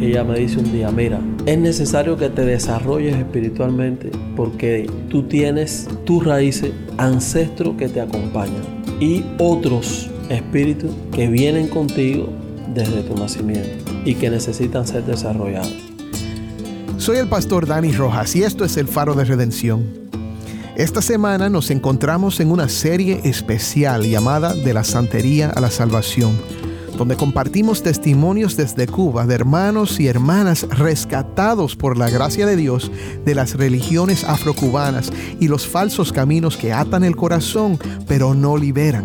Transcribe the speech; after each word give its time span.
ella 0.00 0.24
me 0.24 0.38
dice 0.38 0.58
un 0.58 0.72
día, 0.72 0.90
mira, 0.90 1.20
es 1.46 1.58
necesario 1.58 2.16
que 2.16 2.28
te 2.28 2.44
desarrolles 2.44 3.16
espiritualmente 3.16 4.10
porque 4.36 4.90
tú 5.08 5.22
tienes 5.22 5.88
tus 6.04 6.24
raíces, 6.24 6.72
ancestros 6.98 7.76
que 7.76 7.88
te 7.88 8.00
acompañan 8.00 8.62
y 9.00 9.24
otros 9.38 10.10
espíritus 10.28 10.90
que 11.12 11.28
vienen 11.28 11.68
contigo 11.68 12.28
desde 12.74 13.02
tu 13.02 13.14
nacimiento 13.16 13.90
y 14.04 14.14
que 14.14 14.28
necesitan 14.28 14.86
ser 14.86 15.04
desarrollados. 15.04 15.74
Soy 16.98 17.18
el 17.18 17.28
pastor 17.28 17.66
Dani 17.66 17.92
Rojas 17.92 18.36
y 18.36 18.42
esto 18.42 18.64
es 18.64 18.76
el 18.76 18.88
Faro 18.88 19.14
de 19.14 19.24
Redención. 19.24 19.84
Esta 20.76 21.00
semana 21.00 21.48
nos 21.48 21.70
encontramos 21.70 22.38
en 22.40 22.50
una 22.50 22.68
serie 22.68 23.20
especial 23.24 24.02
llamada 24.02 24.52
De 24.52 24.74
la 24.74 24.84
Santería 24.84 25.48
a 25.48 25.60
la 25.60 25.70
Salvación, 25.70 26.36
donde 26.96 27.16
compartimos 27.16 27.82
testimonios 27.82 28.56
desde 28.56 28.86
Cuba 28.86 29.26
de 29.26 29.34
hermanos 29.34 30.00
y 30.00 30.08
hermanas 30.08 30.66
rescatados 30.70 31.76
por 31.76 31.96
la 31.96 32.10
gracia 32.10 32.46
de 32.46 32.56
Dios 32.56 32.90
de 33.24 33.34
las 33.34 33.54
religiones 33.54 34.24
afrocubanas 34.24 35.12
y 35.40 35.48
los 35.48 35.66
falsos 35.66 36.12
caminos 36.12 36.56
que 36.56 36.72
atan 36.72 37.04
el 37.04 37.16
corazón 37.16 37.78
pero 38.06 38.34
no 38.34 38.56
liberan. 38.56 39.04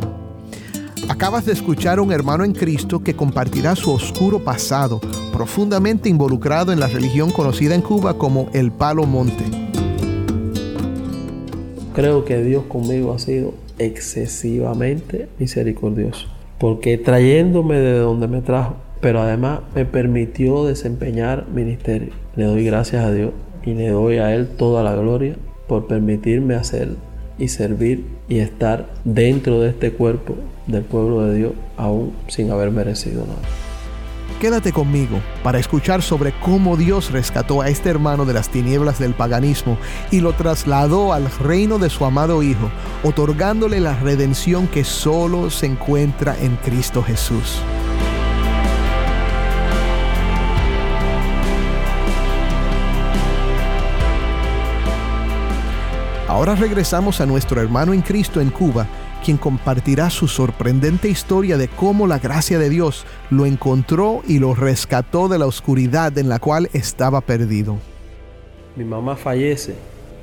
Acabas 1.09 1.45
de 1.45 1.51
escuchar 1.51 1.99
a 1.99 2.01
un 2.01 2.11
hermano 2.11 2.45
en 2.45 2.53
Cristo 2.53 3.03
que 3.03 3.15
compartirá 3.15 3.75
su 3.75 3.91
oscuro 3.91 4.43
pasado, 4.43 5.01
profundamente 5.33 6.07
involucrado 6.07 6.71
en 6.71 6.79
la 6.79 6.87
religión 6.87 7.31
conocida 7.31 7.75
en 7.75 7.81
Cuba 7.81 8.17
como 8.17 8.49
el 8.53 8.71
Palo 8.71 9.05
Monte. 9.05 9.43
Creo 11.93 12.23
que 12.23 12.41
Dios 12.41 12.63
conmigo 12.69 13.13
ha 13.13 13.19
sido 13.19 13.53
excesivamente 13.77 15.27
misericordioso, 15.37 16.27
porque 16.61 16.99
trayéndome 16.99 17.77
de 17.77 17.97
donde 17.97 18.27
me 18.27 18.41
trajo, 18.41 18.75
pero 19.01 19.19
además 19.19 19.61
me 19.73 19.83
permitió 19.83 20.63
desempeñar 20.63 21.47
ministerio. 21.47 22.13
Le 22.35 22.45
doy 22.45 22.63
gracias 22.63 23.03
a 23.03 23.11
Dios 23.11 23.31
y 23.65 23.73
le 23.73 23.89
doy 23.89 24.19
a 24.19 24.35
Él 24.35 24.47
toda 24.47 24.83
la 24.83 24.93
gloria 24.93 25.35
por 25.67 25.87
permitirme 25.87 26.53
hacer 26.53 26.89
y 27.39 27.47
servir 27.47 28.05
y 28.29 28.37
estar 28.37 28.85
dentro 29.03 29.59
de 29.59 29.69
este 29.69 29.91
cuerpo 29.91 30.35
del 30.67 30.83
pueblo 30.83 31.25
de 31.25 31.35
Dios 31.35 31.53
aún 31.77 32.13
sin 32.27 32.51
haber 32.51 32.69
merecido 32.69 33.25
nada. 33.25 33.70
Quédate 34.41 34.73
conmigo 34.73 35.21
para 35.43 35.59
escuchar 35.59 36.01
sobre 36.01 36.31
cómo 36.31 36.75
Dios 36.75 37.11
rescató 37.11 37.61
a 37.61 37.69
este 37.69 37.91
hermano 37.91 38.25
de 38.25 38.33
las 38.33 38.49
tinieblas 38.49 38.97
del 38.97 39.13
paganismo 39.13 39.77
y 40.09 40.19
lo 40.19 40.33
trasladó 40.33 41.13
al 41.13 41.29
reino 41.29 41.77
de 41.77 41.91
su 41.91 42.05
amado 42.05 42.41
Hijo, 42.41 42.71
otorgándole 43.03 43.79
la 43.79 43.95
redención 43.99 44.65
que 44.65 44.83
solo 44.83 45.51
se 45.51 45.67
encuentra 45.67 46.35
en 46.41 46.55
Cristo 46.55 47.03
Jesús. 47.03 47.61
Ahora 56.27 56.55
regresamos 56.55 57.21
a 57.21 57.27
nuestro 57.27 57.61
hermano 57.61 57.93
en 57.93 58.01
Cristo 58.01 58.41
en 58.41 58.49
Cuba, 58.49 58.87
quien 59.23 59.37
compartirá 59.37 60.09
su 60.09 60.27
sorprendente 60.27 61.07
historia 61.07 61.57
de 61.57 61.67
cómo 61.67 62.07
la 62.07 62.19
gracia 62.19 62.59
de 62.59 62.69
Dios 62.69 63.05
lo 63.29 63.45
encontró 63.45 64.21
y 64.27 64.39
lo 64.39 64.55
rescató 64.55 65.27
de 65.27 65.39
la 65.39 65.45
oscuridad 65.45 66.17
en 66.17 66.27
la 66.27 66.39
cual 66.39 66.69
estaba 66.73 67.21
perdido. 67.21 67.77
Mi 68.75 68.83
mamá 68.83 69.15
fallece. 69.15 69.75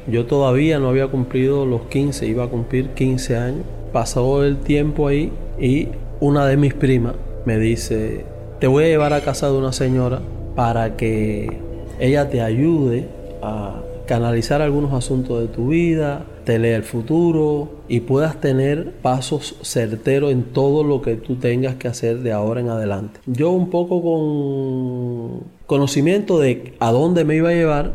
Yo 0.06 0.26
todavía 0.26 0.78
no 0.78 0.88
había 0.88 1.06
cumplido 1.08 1.66
los 1.66 1.82
15, 1.82 2.26
iba 2.26 2.44
a 2.44 2.48
cumplir 2.48 2.90
15 2.90 3.36
años. 3.36 3.64
Pasó 3.92 4.44
el 4.44 4.58
tiempo 4.58 5.08
ahí 5.08 5.32
y 5.60 5.88
una 6.20 6.46
de 6.46 6.56
mis 6.56 6.74
primas 6.74 7.14
me 7.44 7.58
dice, 7.58 8.24
te 8.58 8.66
voy 8.66 8.84
a 8.84 8.86
llevar 8.88 9.12
a 9.12 9.20
casa 9.20 9.48
de 9.48 9.56
una 9.56 9.72
señora 9.72 10.20
para 10.56 10.96
que 10.96 11.58
ella 12.00 12.28
te 12.28 12.40
ayude 12.40 13.08
a 13.42 13.80
canalizar 14.06 14.62
algunos 14.62 14.92
asuntos 14.92 15.40
de 15.40 15.48
tu 15.48 15.68
vida, 15.68 16.24
te 16.48 16.58
lea 16.58 16.78
el 16.78 16.82
futuro 16.82 17.82
y 17.88 18.00
puedas 18.00 18.40
tener 18.40 18.92
pasos 19.02 19.56
certeros 19.60 20.32
en 20.32 20.44
todo 20.44 20.82
lo 20.82 21.02
que 21.02 21.16
tú 21.16 21.36
tengas 21.36 21.74
que 21.74 21.88
hacer 21.88 22.20
de 22.20 22.32
ahora 22.32 22.62
en 22.62 22.70
adelante. 22.70 23.20
Yo 23.26 23.50
un 23.50 23.68
poco 23.68 24.02
con 24.02 25.42
conocimiento 25.66 26.38
de 26.38 26.72
a 26.80 26.90
dónde 26.90 27.26
me 27.26 27.36
iba 27.36 27.50
a 27.50 27.52
llevar, 27.52 27.92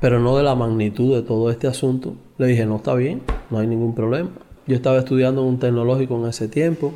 pero 0.00 0.20
no 0.20 0.36
de 0.36 0.44
la 0.44 0.54
magnitud 0.54 1.16
de 1.16 1.22
todo 1.22 1.50
este 1.50 1.66
asunto, 1.66 2.14
le 2.38 2.46
dije, 2.46 2.64
no 2.64 2.76
está 2.76 2.94
bien, 2.94 3.22
no 3.50 3.58
hay 3.58 3.66
ningún 3.66 3.92
problema. 3.92 4.30
Yo 4.68 4.76
estaba 4.76 4.98
estudiando 4.98 5.42
un 5.42 5.58
tecnológico 5.58 6.14
en 6.14 6.28
ese 6.28 6.46
tiempo. 6.46 6.92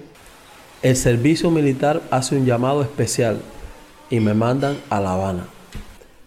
El 0.80 0.94
servicio 0.94 1.50
militar 1.50 2.02
hace 2.12 2.36
un 2.36 2.46
llamado 2.46 2.82
especial 2.82 3.38
y 4.10 4.20
me 4.20 4.34
mandan 4.34 4.76
a 4.90 5.00
La 5.00 5.14
Habana. 5.14 5.48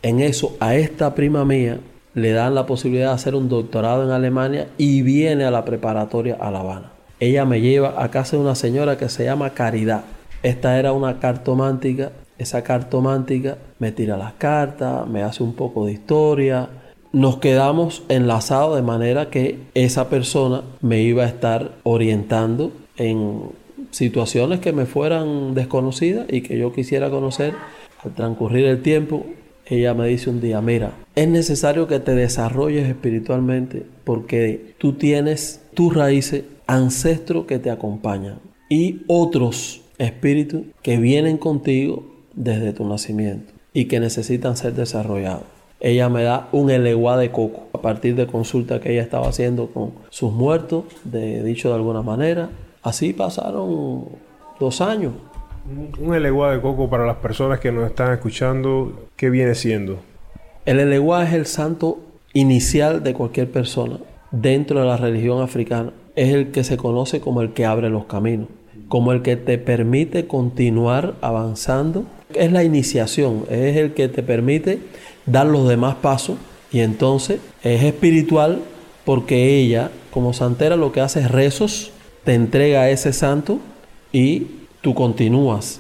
En 0.02 0.20
eso, 0.20 0.58
a 0.60 0.76
esta 0.76 1.16
prima 1.16 1.46
mía, 1.46 1.80
le 2.14 2.32
dan 2.32 2.56
la 2.56 2.66
posibilidad 2.66 3.10
de 3.10 3.16
hacer 3.16 3.36
un 3.36 3.50
doctorado 3.50 4.04
en 4.04 4.12
Alemania 4.12 4.68
y 4.78 5.02
viene 5.02 5.46
a 5.46 5.52
la 5.52 5.66
preparatoria 5.66 6.38
a 6.40 6.52
La 6.52 6.60
Habana. 6.60 6.92
Ella 7.20 7.46
me 7.46 7.62
lleva 7.62 8.04
a 8.04 8.12
casa 8.12 8.36
de 8.36 8.44
una 8.44 8.56
señora 8.56 8.98
que 8.98 9.10
se 9.10 9.26
llama 9.26 9.52
Caridad. 9.52 10.04
Esta 10.44 10.78
era 10.78 10.92
una 10.92 11.20
cartomántica. 11.20 12.12
Esa 12.38 12.64
cartomántica 12.64 13.58
me 13.80 13.92
tira 13.92 14.18
las 14.18 14.34
cartas, 14.34 15.08
me 15.08 15.24
hace 15.24 15.44
un 15.44 15.54
poco 15.54 15.86
de 15.86 15.94
historia. 15.94 16.70
Nos 17.12 17.38
quedamos 17.38 18.04
enlazados 18.10 18.76
de 18.76 18.82
manera 18.82 19.30
que 19.30 19.60
esa 19.74 20.10
persona 20.10 20.64
me 20.82 21.02
iba 21.02 21.24
a 21.24 21.28
estar 21.28 21.72
orientando 21.84 22.72
en 22.98 23.44
situaciones 23.92 24.60
que 24.60 24.74
me 24.74 24.86
fueran 24.86 25.54
desconocidas 25.54 26.26
y 26.30 26.42
que 26.42 26.58
yo 26.58 26.74
quisiera 26.74 27.10
conocer. 27.10 27.54
Al 28.04 28.14
transcurrir 28.14 28.66
el 28.66 28.82
tiempo, 28.82 29.26
ella 29.76 29.94
me 29.94 30.08
dice 30.08 30.30
un 30.30 30.42
día, 30.42 30.62
mira, 30.62 30.94
es 31.16 31.28
necesario 31.28 31.88
que 31.88 32.00
te 32.00 32.16
desarrolles 32.16 32.88
espiritualmente 32.88 33.86
porque 34.04 34.74
tú 34.78 34.94
tienes 34.94 35.62
tus 35.74 35.94
raíces, 35.94 36.44
ancestros 36.68 37.46
que 37.46 37.60
te 37.60 37.70
acompañan 37.70 38.40
y 38.70 39.02
otros 39.08 39.82
espíritus 39.98 40.64
que 40.82 40.98
vienen 40.98 41.38
contigo 41.38 42.06
desde 42.34 42.74
tu 42.74 42.88
nacimiento 42.88 43.52
y 43.74 43.86
que 43.86 44.00
necesitan 44.00 44.58
ser 44.58 44.74
desarrollados. 44.74 45.44
Ella 45.80 46.08
me 46.08 46.24
da 46.24 46.48
un 46.54 46.70
eleguá 46.70 47.18
de 47.18 47.32
coco 47.32 47.68
a 47.74 47.82
partir 47.82 48.16
de 48.16 48.26
consulta 48.26 48.80
que 48.80 48.94
ella 48.94 49.02
estaba 49.02 49.28
haciendo 49.28 49.68
con 49.68 49.92
sus 50.10 50.32
muertos, 50.32 50.86
de, 51.04 51.44
dicho 51.44 51.70
de 51.70 51.76
alguna 51.76 52.02
manera. 52.02 52.50
Así 52.82 53.12
pasaron 53.12 54.06
dos 54.60 54.80
años 54.80 55.14
un 55.66 56.14
eleguá 56.14 56.52
de 56.52 56.62
coco 56.62 56.90
para 56.90 57.06
las 57.06 57.18
personas 57.18 57.60
que 57.60 57.72
nos 57.72 57.90
están 57.90 58.14
escuchando, 58.14 59.08
¿qué 59.16 59.30
viene 59.30 59.56
siendo? 59.56 60.00
El 60.66 60.80
eleguá 60.80 61.24
es 61.26 61.34
el 61.34 61.46
santo 61.46 62.00
inicial 62.34 63.04
de 63.04 63.14
cualquier 63.14 63.52
persona 63.52 64.00
dentro 64.32 64.80
de 64.80 64.86
la 64.86 64.98
religión 64.98 65.42
africana. 65.42 65.94
Es 66.16 66.34
el 66.34 66.52
que 66.52 66.64
se 66.64 66.78
conoce 66.78 67.20
como 67.20 67.42
el 67.42 67.54
que 67.54 67.66
abre 67.66 67.90
los 67.90 68.06
caminos, 68.06 68.48
como 68.88 69.12
el 69.12 69.22
que 69.22 69.36
te 69.36 69.58
permite 69.58 70.28
continuar 70.28 71.16
avanzando. 71.22 72.06
Es 72.34 72.52
la 72.52 72.64
iniciación, 72.64 73.46
es 73.50 73.78
el 73.78 73.94
que 73.94 74.08
te 74.10 74.24
permite 74.24 74.80
dar 75.26 75.46
los 75.46 75.68
demás 75.68 75.96
pasos 75.96 76.38
y 76.72 76.80
entonces 76.80 77.40
es 77.64 77.84
espiritual 77.84 78.62
porque 79.06 79.60
ella, 79.60 79.92
como 80.12 80.34
santera, 80.34 80.76
lo 80.76 80.92
que 80.92 81.02
hace 81.02 81.20
es 81.20 81.32
rezos, 81.32 81.92
te 82.24 82.34
entrega 82.34 82.82
a 82.82 82.90
ese 82.90 83.14
santo 83.14 83.60
y 84.12 84.48
tú 84.84 84.94
continúas. 84.94 85.80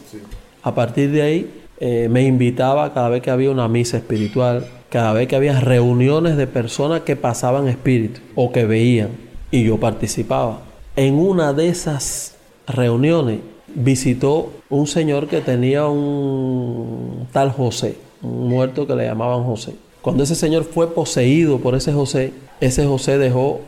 A 0.63 0.73
partir 0.73 1.11
de 1.11 1.21
ahí 1.21 1.51
eh, 1.79 2.07
me 2.09 2.23
invitaba 2.23 2.93
cada 2.93 3.09
vez 3.09 3.21
que 3.21 3.29
había 3.29 3.51
una 3.51 3.67
misa 3.67 3.97
espiritual, 3.97 4.65
cada 4.89 5.11
vez 5.11 5.27
que 5.27 5.35
había 5.35 5.59
reuniones 5.59 6.37
de 6.37 6.47
personas 6.47 7.01
que 7.01 7.17
pasaban 7.17 7.67
espíritu 7.67 8.21
o 8.33 8.51
que 8.51 8.65
veían 8.65 9.09
y 9.51 9.65
yo 9.65 9.77
participaba. 9.77 10.61
En 10.95 11.15
una 11.15 11.51
de 11.51 11.67
esas 11.67 12.35
reuniones 12.65 13.39
visitó 13.75 14.53
un 14.69 14.87
señor 14.87 15.27
que 15.27 15.41
tenía 15.41 15.87
un 15.87 17.27
tal 17.33 17.51
José, 17.51 17.97
un 18.21 18.47
muerto 18.47 18.87
que 18.87 18.95
le 18.95 19.05
llamaban 19.05 19.43
José. 19.43 19.73
Cuando 20.01 20.23
ese 20.23 20.35
señor 20.35 20.63
fue 20.63 20.93
poseído 20.93 21.59
por 21.59 21.75
ese 21.75 21.91
José, 21.91 22.31
ese 22.61 22.85
José 22.85 23.17
dejó 23.17 23.59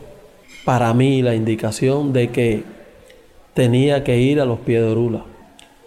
para 0.64 0.94
mí 0.94 1.20
la 1.20 1.34
indicación 1.34 2.14
de 2.14 2.28
que 2.30 2.75
tenía 3.56 4.04
que 4.04 4.18
ir 4.18 4.40
a 4.40 4.44
los 4.44 4.60
pies 4.60 4.82
de 4.82 4.88
Orula 4.88 5.24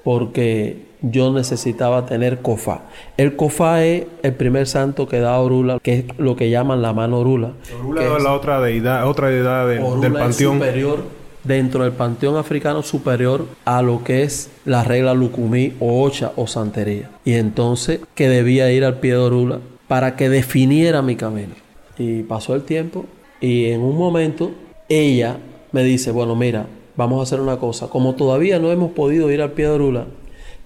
porque 0.03 0.87
yo 1.01 1.31
necesitaba 1.31 2.05
tener 2.07 2.39
Cofá. 2.39 2.81
El 3.15 3.35
Cofá 3.35 3.85
es 3.85 4.05
el 4.23 4.33
primer 4.33 4.67
santo 4.67 5.07
que 5.07 5.19
da 5.19 5.39
Orula, 5.39 5.79
que 5.79 5.99
es 5.99 6.05
lo 6.17 6.35
que 6.35 6.49
llaman 6.49 6.81
la 6.81 6.93
mano 6.93 7.19
Orula. 7.19 7.53
Orula 7.79 8.17
es 8.17 8.23
la 8.23 8.33
otra 8.33 8.59
deidad, 8.59 9.07
otra 9.07 9.29
deidad 9.29 9.67
del 9.67 10.13
panteón. 10.13 10.55
superior 10.55 11.03
dentro 11.43 11.83
del 11.83 11.93
panteón 11.93 12.37
africano 12.37 12.81
superior 12.81 13.45
a 13.65 13.81
lo 13.81 14.03
que 14.03 14.23
es 14.23 14.49
la 14.65 14.83
regla 14.83 15.13
Lucumí 15.13 15.73
o 15.79 16.03
Ocha 16.03 16.31
o 16.35 16.47
Santería. 16.47 17.11
Y 17.23 17.33
entonces 17.33 18.01
que 18.15 18.27
debía 18.29 18.71
ir 18.71 18.83
al 18.83 18.99
pie 18.99 19.11
de 19.11 19.17
Orula 19.17 19.59
para 19.87 20.15
que 20.15 20.27
definiera 20.27 21.03
mi 21.03 21.15
camino. 21.15 21.53
Y 21.99 22.23
pasó 22.23 22.55
el 22.55 22.63
tiempo 22.63 23.05
y 23.39 23.65
en 23.67 23.81
un 23.81 23.95
momento 23.95 24.51
ella 24.89 25.37
me 25.71 25.83
dice, 25.83 26.11
bueno, 26.11 26.35
mira, 26.35 26.65
vamos 26.99 27.21
a 27.21 27.23
hacer 27.23 27.39
una 27.39 27.57
cosa. 27.57 27.87
Como 27.87 28.15
todavía 28.15 28.59
no 28.59 28.71
hemos 28.71 28.91
podido 28.91 29.31
ir 29.31 29.41
al 29.41 29.53
pie 29.53 29.65
de 29.65 29.71
Orula, 29.71 30.07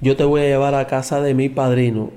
yo 0.02 0.18
te 0.18 0.24
voy 0.24 0.42
a 0.42 0.46
llevar 0.46 0.74
a 0.74 0.88
casa 0.88 1.22
de 1.22 1.36
mi 1.36 1.48
padrino, 1.48 2.10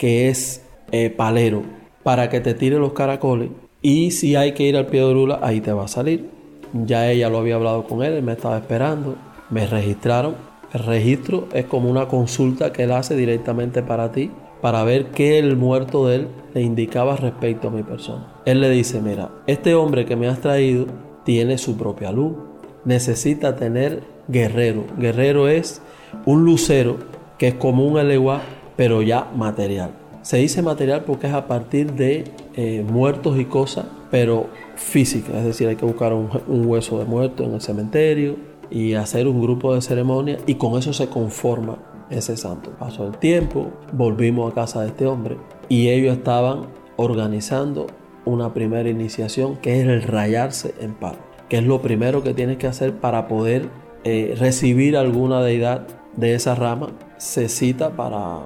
que 0.00 0.28
es 0.28 0.62
eh, 0.90 1.10
palero 1.10 1.62
para 2.02 2.28
que 2.28 2.40
te 2.40 2.54
tire 2.54 2.78
los 2.78 2.92
caracoles 2.92 3.50
y 3.80 4.10
si 4.10 4.34
hay 4.34 4.52
que 4.52 4.64
ir 4.64 4.76
al 4.76 4.86
pie 4.86 4.98
de 4.98 5.06
Orula, 5.06 5.38
ahí 5.42 5.60
te 5.60 5.72
va 5.72 5.84
a 5.84 5.88
salir. 5.88 6.28
Ya 6.72 7.08
ella 7.08 7.28
lo 7.28 7.38
había 7.38 7.54
hablado 7.54 7.84
con 7.84 8.02
él, 8.02 8.14
él 8.14 8.22
me 8.24 8.32
estaba 8.32 8.58
esperando, 8.58 9.14
me 9.48 9.64
registraron. 9.64 10.34
El 10.72 10.82
registro 10.82 11.46
es 11.52 11.66
como 11.66 11.88
una 11.88 12.08
consulta 12.08 12.72
que 12.72 12.82
él 12.82 12.90
hace 12.90 13.14
directamente 13.14 13.84
para 13.84 14.10
ti, 14.10 14.32
para 14.60 14.82
ver 14.82 15.12
qué 15.12 15.38
el 15.38 15.56
muerto 15.56 16.08
de 16.08 16.16
él 16.16 16.28
le 16.52 16.62
indicaba 16.62 17.14
respecto 17.14 17.68
a 17.68 17.70
mi 17.70 17.84
persona. 17.84 18.42
Él 18.44 18.60
le 18.60 18.70
dice, 18.70 19.00
mira, 19.00 19.30
este 19.46 19.76
hombre 19.76 20.04
que 20.04 20.16
me 20.16 20.26
has 20.26 20.40
traído 20.40 20.86
tiene 21.24 21.58
su 21.58 21.76
propia 21.76 22.10
luz, 22.10 22.34
necesita 22.84 23.56
tener 23.56 24.02
guerrero. 24.28 24.84
Guerrero 24.98 25.48
es 25.48 25.80
un 26.26 26.44
lucero 26.44 26.98
que 27.38 27.48
es 27.48 27.54
como 27.54 27.86
un 27.86 27.98
eleguá, 27.98 28.42
pero 28.76 29.02
ya 29.02 29.30
material. 29.36 29.90
Se 30.22 30.36
dice 30.36 30.62
material 30.62 31.02
porque 31.04 31.26
es 31.26 31.32
a 31.34 31.48
partir 31.48 31.94
de 31.94 32.24
eh, 32.54 32.84
muertos 32.88 33.38
y 33.38 33.44
cosas, 33.44 33.86
pero 34.10 34.46
física. 34.76 35.36
Es 35.38 35.44
decir, 35.44 35.68
hay 35.68 35.76
que 35.76 35.84
buscar 35.84 36.12
un, 36.12 36.28
hueso 36.46 36.98
de 36.98 37.04
muerto 37.04 37.44
en 37.44 37.54
el 37.54 37.60
cementerio 37.60 38.36
y 38.70 38.94
hacer 38.94 39.26
un 39.26 39.42
grupo 39.42 39.74
de 39.74 39.82
ceremonia 39.82 40.38
y 40.46 40.54
con 40.54 40.78
eso 40.78 40.92
se 40.92 41.08
conforma 41.08 41.78
ese 42.10 42.36
santo. 42.36 42.70
Pasó 42.78 43.06
el 43.06 43.16
tiempo, 43.16 43.72
volvimos 43.92 44.52
a 44.52 44.54
casa 44.54 44.82
de 44.82 44.88
este 44.88 45.06
hombre 45.06 45.36
y 45.68 45.88
ellos 45.88 46.16
estaban 46.16 46.66
organizando 46.96 47.86
una 48.24 48.54
primera 48.54 48.88
iniciación 48.88 49.56
que 49.56 49.80
es 49.80 49.86
el 49.86 50.02
rayarse 50.02 50.74
en 50.80 50.94
palo, 50.94 51.18
que 51.52 51.58
es 51.58 51.64
lo 51.64 51.82
primero 51.82 52.22
que 52.22 52.32
tienes 52.32 52.56
que 52.56 52.66
hacer 52.66 52.94
para 52.94 53.28
poder 53.28 53.68
eh, 54.04 54.34
recibir 54.38 54.96
alguna 54.96 55.42
deidad 55.42 55.86
de 56.16 56.34
esa 56.34 56.54
rama. 56.54 56.92
Se 57.18 57.50
cita 57.50 57.90
para 57.90 58.38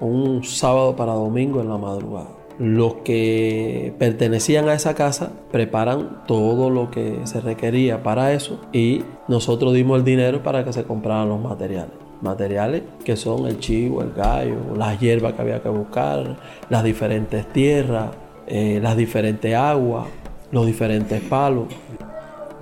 un 0.00 0.42
sábado 0.44 0.96
para 0.96 1.12
domingo 1.12 1.60
en 1.60 1.68
la 1.68 1.76
madrugada. 1.76 2.30
Los 2.58 2.94
que 3.04 3.94
pertenecían 3.98 4.66
a 4.70 4.72
esa 4.72 4.94
casa 4.94 5.32
preparan 5.52 6.22
todo 6.26 6.70
lo 6.70 6.90
que 6.90 7.18
se 7.24 7.42
requería 7.42 8.02
para 8.02 8.32
eso 8.32 8.62
y 8.72 9.02
nosotros 9.28 9.74
dimos 9.74 9.98
el 9.98 10.04
dinero 10.06 10.42
para 10.42 10.64
que 10.64 10.72
se 10.72 10.84
compraran 10.84 11.28
los 11.28 11.42
materiales. 11.42 11.92
Materiales 12.22 12.82
que 13.04 13.16
son 13.16 13.46
el 13.46 13.58
chivo, 13.58 14.00
el 14.00 14.14
gallo, 14.14 14.74
las 14.74 14.98
hierbas 14.98 15.34
que 15.34 15.42
había 15.42 15.62
que 15.62 15.68
buscar, 15.68 16.38
las 16.70 16.82
diferentes 16.82 17.46
tierras, 17.52 18.12
eh, 18.46 18.80
las 18.82 18.96
diferentes 18.96 19.54
aguas, 19.54 20.06
los 20.50 20.64
diferentes 20.64 21.20
palos. 21.20 21.66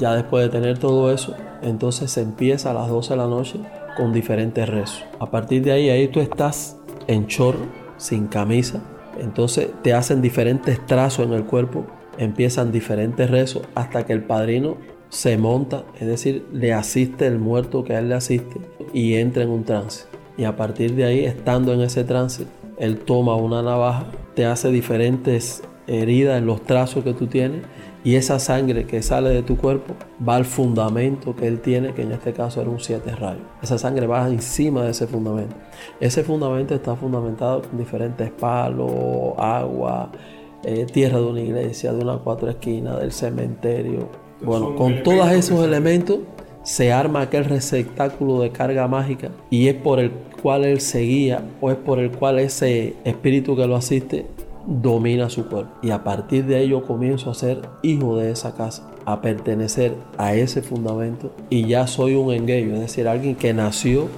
Ya 0.02 0.16
después 0.16 0.42
de 0.42 0.50
tener 0.50 0.78
todo 0.78 1.12
eso, 1.12 1.36
entonces 1.62 2.10
se 2.10 2.22
empieza 2.22 2.72
a 2.72 2.74
las 2.74 2.88
12 2.88 3.10
de 3.10 3.16
la 3.18 3.28
noche 3.28 3.60
con 3.96 4.12
diferentes 4.12 4.68
rezos. 4.68 5.04
A 5.20 5.30
partir 5.30 5.62
de 5.62 5.70
ahí, 5.70 5.90
ahí 5.90 6.08
tú 6.08 6.18
estás 6.18 6.76
en 7.06 7.28
chorro, 7.28 7.66
sin 7.98 8.26
camisa. 8.26 8.82
Entonces 9.20 9.68
te 9.84 9.94
hacen 9.94 10.20
diferentes 10.20 10.84
trazos 10.86 11.24
en 11.24 11.32
el 11.34 11.44
cuerpo, 11.44 11.86
empiezan 12.18 12.72
diferentes 12.72 13.30
rezos 13.30 13.62
hasta 13.76 14.04
que 14.04 14.12
el 14.12 14.24
padrino 14.24 14.76
se 15.08 15.38
monta, 15.38 15.84
es 16.00 16.08
decir, 16.08 16.48
le 16.52 16.72
asiste 16.72 17.28
el 17.28 17.38
muerto 17.38 17.84
que 17.84 17.94
a 17.94 18.00
él 18.00 18.08
le 18.08 18.16
asiste 18.16 18.60
y 18.92 19.14
entra 19.14 19.44
en 19.44 19.50
un 19.50 19.62
trance. 19.62 20.06
Y 20.36 20.42
a 20.42 20.56
partir 20.56 20.96
de 20.96 21.04
ahí, 21.04 21.24
estando 21.24 21.72
en 21.74 21.80
ese 21.80 22.02
trance, 22.02 22.44
él 22.76 22.98
toma 22.98 23.36
una 23.36 23.62
navaja, 23.62 24.06
te 24.34 24.46
hace 24.46 24.72
diferentes 24.72 25.62
heridas 25.86 26.38
en 26.38 26.46
los 26.46 26.62
trazos 26.62 27.04
que 27.04 27.14
tú 27.14 27.28
tienes 27.28 27.62
y 28.04 28.16
esa 28.16 28.38
sangre 28.38 28.84
que 28.84 29.02
sale 29.02 29.30
de 29.30 29.42
tu 29.42 29.56
cuerpo 29.56 29.94
va 30.26 30.36
al 30.36 30.44
fundamento 30.44 31.36
que 31.36 31.46
él 31.46 31.60
tiene, 31.60 31.94
que 31.94 32.02
en 32.02 32.12
este 32.12 32.32
caso 32.32 32.60
era 32.60 32.70
un 32.70 32.80
siete 32.80 33.14
rayos. 33.14 33.44
Esa 33.62 33.78
sangre 33.78 34.06
va 34.06 34.28
encima 34.28 34.82
de 34.82 34.90
ese 34.90 35.06
fundamento. 35.06 35.54
Ese 36.00 36.24
fundamento 36.24 36.74
está 36.74 36.96
fundamentado 36.96 37.62
con 37.62 37.78
diferentes 37.78 38.30
palos, 38.30 38.92
agua, 39.38 40.10
eh, 40.64 40.86
tierra 40.92 41.18
de 41.18 41.26
una 41.26 41.40
iglesia, 41.40 41.92
de 41.92 42.02
una 42.02 42.18
cuatro 42.18 42.50
esquinas, 42.50 42.98
del 42.98 43.12
cementerio. 43.12 44.08
Bueno, 44.40 44.74
con 44.74 45.04
todos 45.04 45.30
esos 45.30 45.64
elementos 45.64 46.18
se 46.64 46.92
arma 46.92 47.22
aquel 47.22 47.44
receptáculo 47.44 48.40
de 48.40 48.50
carga 48.50 48.88
mágica 48.88 49.30
y 49.50 49.68
es 49.68 49.74
por 49.74 50.00
el 50.00 50.10
cual 50.42 50.64
él 50.64 50.80
seguía 50.80 51.42
o 51.60 51.70
es 51.70 51.76
por 51.76 51.98
el 51.98 52.10
cual 52.10 52.38
ese 52.38 52.94
espíritu 53.04 53.56
que 53.56 53.66
lo 53.66 53.76
asiste 53.76 54.26
domina 54.66 55.28
su 55.28 55.46
cuerpo. 55.46 55.72
Y 55.82 55.90
a 55.90 56.04
partir 56.04 56.46
de 56.46 56.60
ello 56.60 56.84
comienzo 56.84 57.30
a 57.30 57.34
ser 57.34 57.62
hijo 57.82 58.16
de 58.16 58.30
esa 58.30 58.54
casa, 58.54 58.88
a 59.04 59.20
pertenecer 59.20 59.94
a 60.18 60.34
ese 60.34 60.62
fundamento 60.62 61.32
y 61.50 61.66
ya 61.66 61.86
soy 61.86 62.14
un 62.14 62.32
engueyo, 62.32 62.74
es 62.74 62.80
decir, 62.80 63.08
alguien 63.08 63.34
que 63.34 63.52
nació 63.52 64.08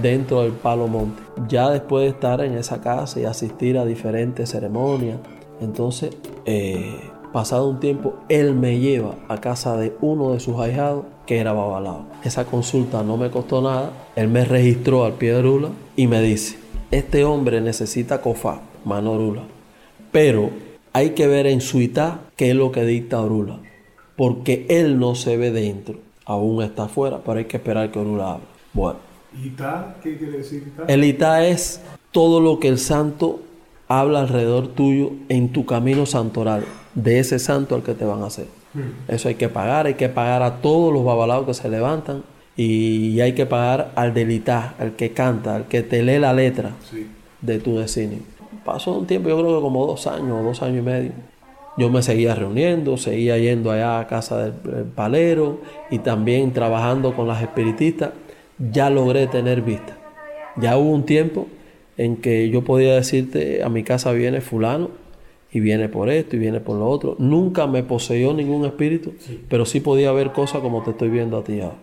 dentro 0.00 0.42
del 0.42 0.52
palo 0.52 0.86
monte. 0.86 1.22
Ya 1.48 1.70
después 1.70 2.04
de 2.04 2.10
estar 2.10 2.40
en 2.40 2.54
esa 2.54 2.80
casa 2.80 3.20
y 3.20 3.24
asistir 3.24 3.78
a 3.78 3.84
diferentes 3.84 4.50
ceremonias, 4.50 5.18
entonces, 5.60 6.16
eh, 6.44 7.00
pasado 7.32 7.68
un 7.68 7.80
tiempo, 7.80 8.14
él 8.28 8.54
me 8.54 8.78
lleva 8.78 9.16
a 9.28 9.40
casa 9.40 9.76
de 9.76 9.96
uno 10.00 10.32
de 10.32 10.40
sus 10.40 10.58
ahijados 10.60 11.04
que 11.26 11.38
era 11.38 11.52
Babalao. 11.52 12.06
Esa 12.24 12.44
consulta 12.44 13.02
no 13.02 13.16
me 13.16 13.30
costó 13.30 13.60
nada, 13.60 13.90
él 14.14 14.28
me 14.28 14.44
registró 14.44 15.04
al 15.04 15.14
pie 15.14 15.34
de 15.34 15.42
Rula 15.42 15.70
y 15.96 16.06
me 16.06 16.22
dice, 16.22 16.58
este 16.90 17.24
hombre 17.24 17.60
necesita 17.60 18.22
cofá, 18.22 18.60
mano 18.84 19.18
Rula 19.18 19.57
pero 20.10 20.50
hay 20.92 21.10
que 21.10 21.26
ver 21.26 21.46
en 21.46 21.60
su 21.60 21.80
itá 21.80 22.20
qué 22.36 22.50
es 22.50 22.56
lo 22.56 22.72
que 22.72 22.84
dicta 22.84 23.20
Orula. 23.20 23.60
Porque 24.16 24.66
él 24.68 24.98
no 24.98 25.14
se 25.14 25.36
ve 25.36 25.50
dentro. 25.50 25.96
Aún 26.24 26.62
está 26.62 26.84
afuera, 26.84 27.20
pero 27.24 27.38
hay 27.38 27.44
que 27.44 27.56
esperar 27.56 27.90
que 27.90 27.98
Orula 27.98 28.32
hable. 28.32 28.46
Bueno. 28.72 28.98
¿Itá? 29.44 29.96
¿Qué 30.02 30.16
quiere 30.16 30.38
decir 30.38 30.64
itá? 30.66 30.84
El 30.88 31.04
itá 31.04 31.46
es 31.46 31.80
todo 32.10 32.40
lo 32.40 32.58
que 32.58 32.68
el 32.68 32.78
santo 32.78 33.40
habla 33.86 34.20
alrededor 34.20 34.68
tuyo 34.68 35.12
en 35.28 35.52
tu 35.52 35.66
camino 35.66 36.06
santoral. 36.06 36.64
De 36.94 37.20
ese 37.20 37.38
santo 37.38 37.76
al 37.76 37.82
que 37.82 37.94
te 37.94 38.04
van 38.04 38.22
a 38.22 38.26
hacer. 38.26 38.46
Hmm. 38.74 39.12
Eso 39.12 39.28
hay 39.28 39.36
que 39.36 39.48
pagar. 39.48 39.86
Hay 39.86 39.94
que 39.94 40.08
pagar 40.08 40.42
a 40.42 40.56
todos 40.56 40.92
los 40.92 41.04
babalaos 41.04 41.46
que 41.46 41.54
se 41.54 41.68
levantan. 41.68 42.24
Y 42.56 43.20
hay 43.20 43.34
que 43.34 43.46
pagar 43.46 43.92
al 43.94 44.14
del 44.14 44.32
itá, 44.32 44.74
al 44.80 44.96
que 44.96 45.12
canta, 45.12 45.54
al 45.54 45.68
que 45.68 45.82
te 45.82 46.02
lee 46.02 46.18
la 46.18 46.32
letra 46.32 46.72
de 47.40 47.58
tu 47.60 47.78
designio. 47.78 48.18
Pasó 48.68 48.92
un 48.92 49.06
tiempo, 49.06 49.30
yo 49.30 49.38
creo 49.38 49.56
que 49.56 49.62
como 49.62 49.86
dos 49.86 50.06
años, 50.06 50.44
dos 50.44 50.60
años 50.60 50.80
y 50.80 50.82
medio. 50.82 51.12
Yo 51.78 51.88
me 51.88 52.02
seguía 52.02 52.34
reuniendo, 52.34 52.98
seguía 52.98 53.38
yendo 53.38 53.70
allá 53.70 53.98
a 53.98 54.06
casa 54.06 54.44
del, 54.44 54.84
palero 54.94 55.60
y 55.90 56.00
también 56.00 56.52
trabajando 56.52 57.16
con 57.16 57.26
las 57.26 57.40
espiritistas. 57.40 58.10
Ya 58.58 58.90
logré 58.90 59.26
tener 59.26 59.62
vista. 59.62 59.96
Ya 60.58 60.76
hubo 60.76 60.90
un 60.90 61.06
tiempo 61.06 61.46
en 61.96 62.16
que 62.18 62.50
yo 62.50 62.62
podía 62.62 62.94
decirte, 62.94 63.62
a 63.62 63.70
mi 63.70 63.84
casa 63.84 64.12
viene 64.12 64.42
fulano 64.42 64.90
y 65.50 65.60
viene 65.60 65.88
por 65.88 66.10
esto 66.10 66.36
y 66.36 66.38
viene 66.38 66.60
por 66.60 66.76
lo 66.76 66.90
otro. 66.90 67.16
Nunca 67.18 67.66
me 67.66 67.82
poseyó 67.82 68.34
ningún 68.34 68.66
espíritu, 68.66 69.14
pero 69.48 69.64
sí 69.64 69.80
podía 69.80 70.12
ver 70.12 70.32
cosas 70.32 70.60
como 70.60 70.82
te 70.82 70.90
estoy 70.90 71.08
viendo 71.08 71.38
a 71.38 71.42
ti 71.42 71.62
ahora. 71.62 71.78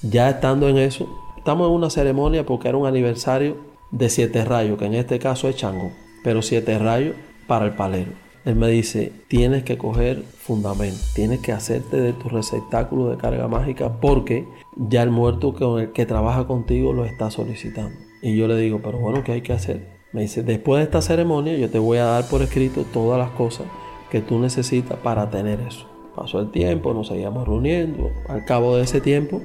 Ya 0.00 0.30
estando 0.30 0.66
en 0.70 0.78
eso, 0.78 1.06
estamos 1.36 1.68
en 1.68 1.74
una 1.74 1.90
ceremonia 1.90 2.46
porque 2.46 2.70
era 2.70 2.78
un 2.78 2.86
aniversario 2.86 3.58
de 3.90 4.08
siete 4.08 4.46
rayos, 4.46 4.78
que 4.78 4.86
en 4.86 4.94
este 4.94 5.18
caso 5.18 5.46
es 5.46 5.56
Chango 5.56 5.92
pero 6.22 6.42
siete 6.42 6.78
rayos 6.78 7.16
para 7.46 7.66
el 7.66 7.72
palero. 7.72 8.12
Él 8.44 8.56
me 8.56 8.68
dice, 8.68 9.12
tienes 9.28 9.62
que 9.62 9.78
coger 9.78 10.22
fundamento, 10.22 10.98
tienes 11.14 11.40
que 11.40 11.52
hacerte 11.52 12.00
de 12.00 12.12
tu 12.12 12.28
receptáculo 12.28 13.08
de 13.08 13.16
carga 13.16 13.46
mágica 13.46 14.00
porque 14.00 14.48
ya 14.76 15.02
el 15.04 15.10
muerto 15.10 15.78
el 15.78 15.92
que 15.92 16.06
trabaja 16.06 16.46
contigo 16.46 16.92
lo 16.92 17.04
está 17.04 17.30
solicitando. 17.30 17.96
Y 18.20 18.36
yo 18.36 18.48
le 18.48 18.56
digo, 18.56 18.80
pero 18.82 18.98
bueno, 18.98 19.22
¿qué 19.22 19.32
hay 19.32 19.42
que 19.42 19.52
hacer? 19.52 20.00
Me 20.12 20.22
dice, 20.22 20.42
después 20.42 20.80
de 20.80 20.84
esta 20.84 21.02
ceremonia 21.02 21.56
yo 21.56 21.70
te 21.70 21.78
voy 21.78 21.98
a 21.98 22.04
dar 22.04 22.28
por 22.28 22.42
escrito 22.42 22.84
todas 22.92 23.18
las 23.18 23.30
cosas 23.30 23.66
que 24.10 24.20
tú 24.20 24.40
necesitas 24.40 24.98
para 24.98 25.30
tener 25.30 25.60
eso. 25.60 25.86
Pasó 26.16 26.40
el 26.40 26.50
tiempo, 26.50 26.92
nos 26.92 27.08
seguíamos 27.08 27.46
reuniendo. 27.46 28.10
Al 28.28 28.44
cabo 28.44 28.76
de 28.76 28.82
ese 28.82 29.00
tiempo, 29.00 29.40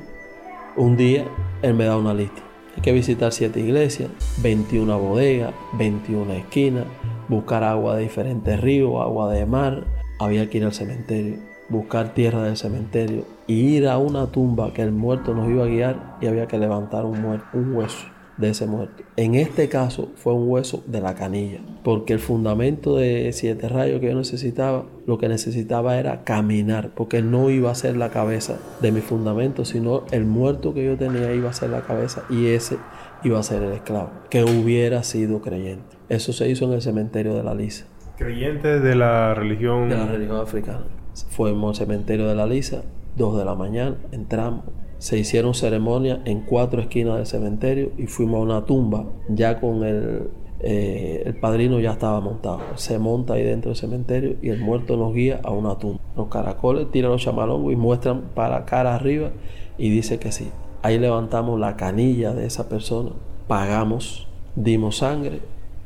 un 0.76 0.98
día 0.98 1.26
él 1.62 1.76
me 1.76 1.86
da 1.86 1.98
una 1.98 2.14
lista. 2.14 2.47
Hay 2.78 2.84
que 2.84 2.92
visitar 2.92 3.34
siete 3.34 3.60
iglesias, 3.60 4.12
21 4.44 5.00
bodegas, 5.00 5.52
21 5.80 6.32
esquinas, 6.34 6.86
buscar 7.28 7.64
agua 7.64 7.96
de 7.96 8.04
diferentes 8.04 8.62
ríos, 8.62 9.02
agua 9.02 9.34
de 9.34 9.48
mar. 9.48 9.84
Había 10.20 10.48
que 10.48 10.60
ir 10.60 10.64
al 10.64 10.74
cementerio, 10.74 11.38
buscar 11.70 12.14
tierra 12.14 12.44
del 12.44 12.56
cementerio 12.56 13.26
y 13.48 13.78
ir 13.78 13.88
a 13.88 13.98
una 13.98 14.28
tumba 14.28 14.74
que 14.74 14.84
el 14.84 14.92
muerto 14.92 15.34
nos 15.34 15.50
iba 15.50 15.64
a 15.64 15.68
guiar 15.68 16.18
y 16.22 16.28
había 16.28 16.48
que 16.48 16.60
levantar 16.60 17.06
un, 17.06 17.42
un 17.54 17.76
hueso 17.76 18.06
de 18.38 18.50
ese 18.50 18.68
muerto. 18.68 19.04
En 19.16 19.36
este 19.36 19.68
caso 19.70 20.12
fue 20.16 20.34
un 20.34 20.50
hueso 20.50 20.84
de 20.86 21.02
la 21.02 21.16
canilla, 21.16 21.60
porque 21.84 22.14
el 22.14 22.20
fundamento 22.20 22.96
de 22.96 23.32
siete 23.34 23.68
rayos 23.68 24.00
que 24.00 24.08
yo 24.08 24.16
necesitaba, 24.16 24.86
lo 25.06 25.18
que 25.18 25.28
necesitaba 25.28 25.98
era 25.98 26.24
caminar, 26.24 26.92
porque 26.96 27.22
no 27.22 27.50
iba 27.50 27.72
a 27.72 27.76
ser 27.76 27.98
la 27.98 28.10
cabeza 28.10 28.58
de 28.82 28.92
mi 28.92 29.02
fundamento, 29.02 29.66
sino 29.66 30.04
el 30.12 30.26
muerto 30.26 30.74
que 30.74 30.86
yo 30.86 30.98
tenía 30.98 31.34
iba 31.34 31.50
a 31.50 31.54
ser 31.54 31.70
la 31.72 31.82
cabeza 31.82 32.24
y 32.30 32.48
ese 32.48 32.78
iba 33.24 33.40
a 33.40 33.44
ser 33.44 33.64
el 33.64 33.74
esclavo, 33.74 34.12
que 34.30 34.44
hubiera 34.44 35.04
sido 35.04 35.42
creyente. 35.42 35.98
Eso 36.10 36.34
se 36.34 36.50
hizo 36.50 36.66
en 36.66 36.74
el 36.74 36.82
cementerio 36.82 37.34
de 37.34 37.44
la 37.44 37.56
Lisa. 37.56 37.88
Creyente 38.18 38.80
de 38.80 38.96
la 38.96 39.34
religión... 39.34 39.90
De 39.90 39.98
la 39.98 40.08
religión 40.08 40.40
africana. 40.40 40.86
Fuimos 41.30 41.80
al 41.80 41.88
cementerio 41.88 42.28
de 42.28 42.36
la 42.36 42.46
Lisa, 42.46 42.84
dos 43.16 43.38
de 43.38 43.46
la 43.46 43.56
mañana, 43.56 43.98
entramos, 44.12 44.66
se 45.00 45.18
hicieron 45.18 45.54
ceremonias 45.54 46.20
en 46.26 46.42
cuatro 46.42 46.82
esquinas 46.82 47.18
del 47.18 47.26
cementerio 47.26 47.92
y 47.98 48.08
fuimos 48.08 48.40
a 48.40 48.44
una 48.44 48.66
tumba 48.66 49.06
ya 49.30 49.60
con 49.60 49.84
el 49.84 50.30
eh, 50.60 51.22
el 51.26 51.36
padrino 51.36 51.80
ya 51.80 51.92
estaba 51.92 52.20
montado. 52.20 52.62
Se 52.76 52.98
monta 52.98 53.36
ahí 53.36 53.44
dentro 53.44 53.70
del 53.70 53.78
cementerio 53.78 54.38
y 54.42 54.50
el 54.50 54.60
muerto 54.60 54.98
nos 54.98 55.14
guía 55.14 55.40
a 55.44 55.52
una 55.52 55.78
tumba. 55.78 56.00
Los 56.16 56.30
caracoles 56.30 56.90
tiran 56.92 57.12
los 57.12 57.22
chamalongos 57.22 57.72
y 57.74 57.76
muestran 57.76 58.30
para 58.34 58.66
cara 58.66 58.96
arriba 58.96 59.32
y 59.78 59.90
dice 59.90 60.20
que 60.20 60.32
sí. 60.32 60.50
Ahí 60.82 60.98
levantamos 61.00 61.60
la 61.60 61.76
canilla 61.76 62.34
de 62.34 62.46
esa 62.46 62.70
persona, 62.70 63.12
pagamos, 63.48 64.28
dimos 64.56 64.98
sangre 64.98 65.42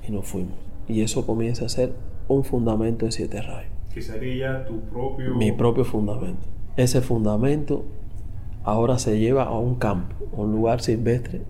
y 0.08 0.12
nos 0.12 0.26
fuimos. 0.26 0.56
Y 0.88 1.02
eso 1.02 1.26
comienza 1.26 1.66
a 1.66 1.70
ser 1.70 1.94
un 2.28 2.44
fundamento 2.44 3.06
de 3.06 3.12
siete 3.12 3.42
rayos. 3.42 3.72
Que 3.94 4.02
sería 4.02 4.66
tu 4.66 4.80
propio... 4.82 5.36
Mi 5.36 5.52
propio 5.52 5.84
fundamento. 5.84 6.48
Ese 6.78 7.02
fundamento 7.02 7.84
ahora 8.64 9.00
se 9.00 9.20
lleva 9.20 9.44
a 9.44 9.58
un 9.58 9.76
campo, 9.76 10.16
a 10.36 10.42
un 10.42 10.52
lugar 10.52 10.82
silvestre 10.82 11.42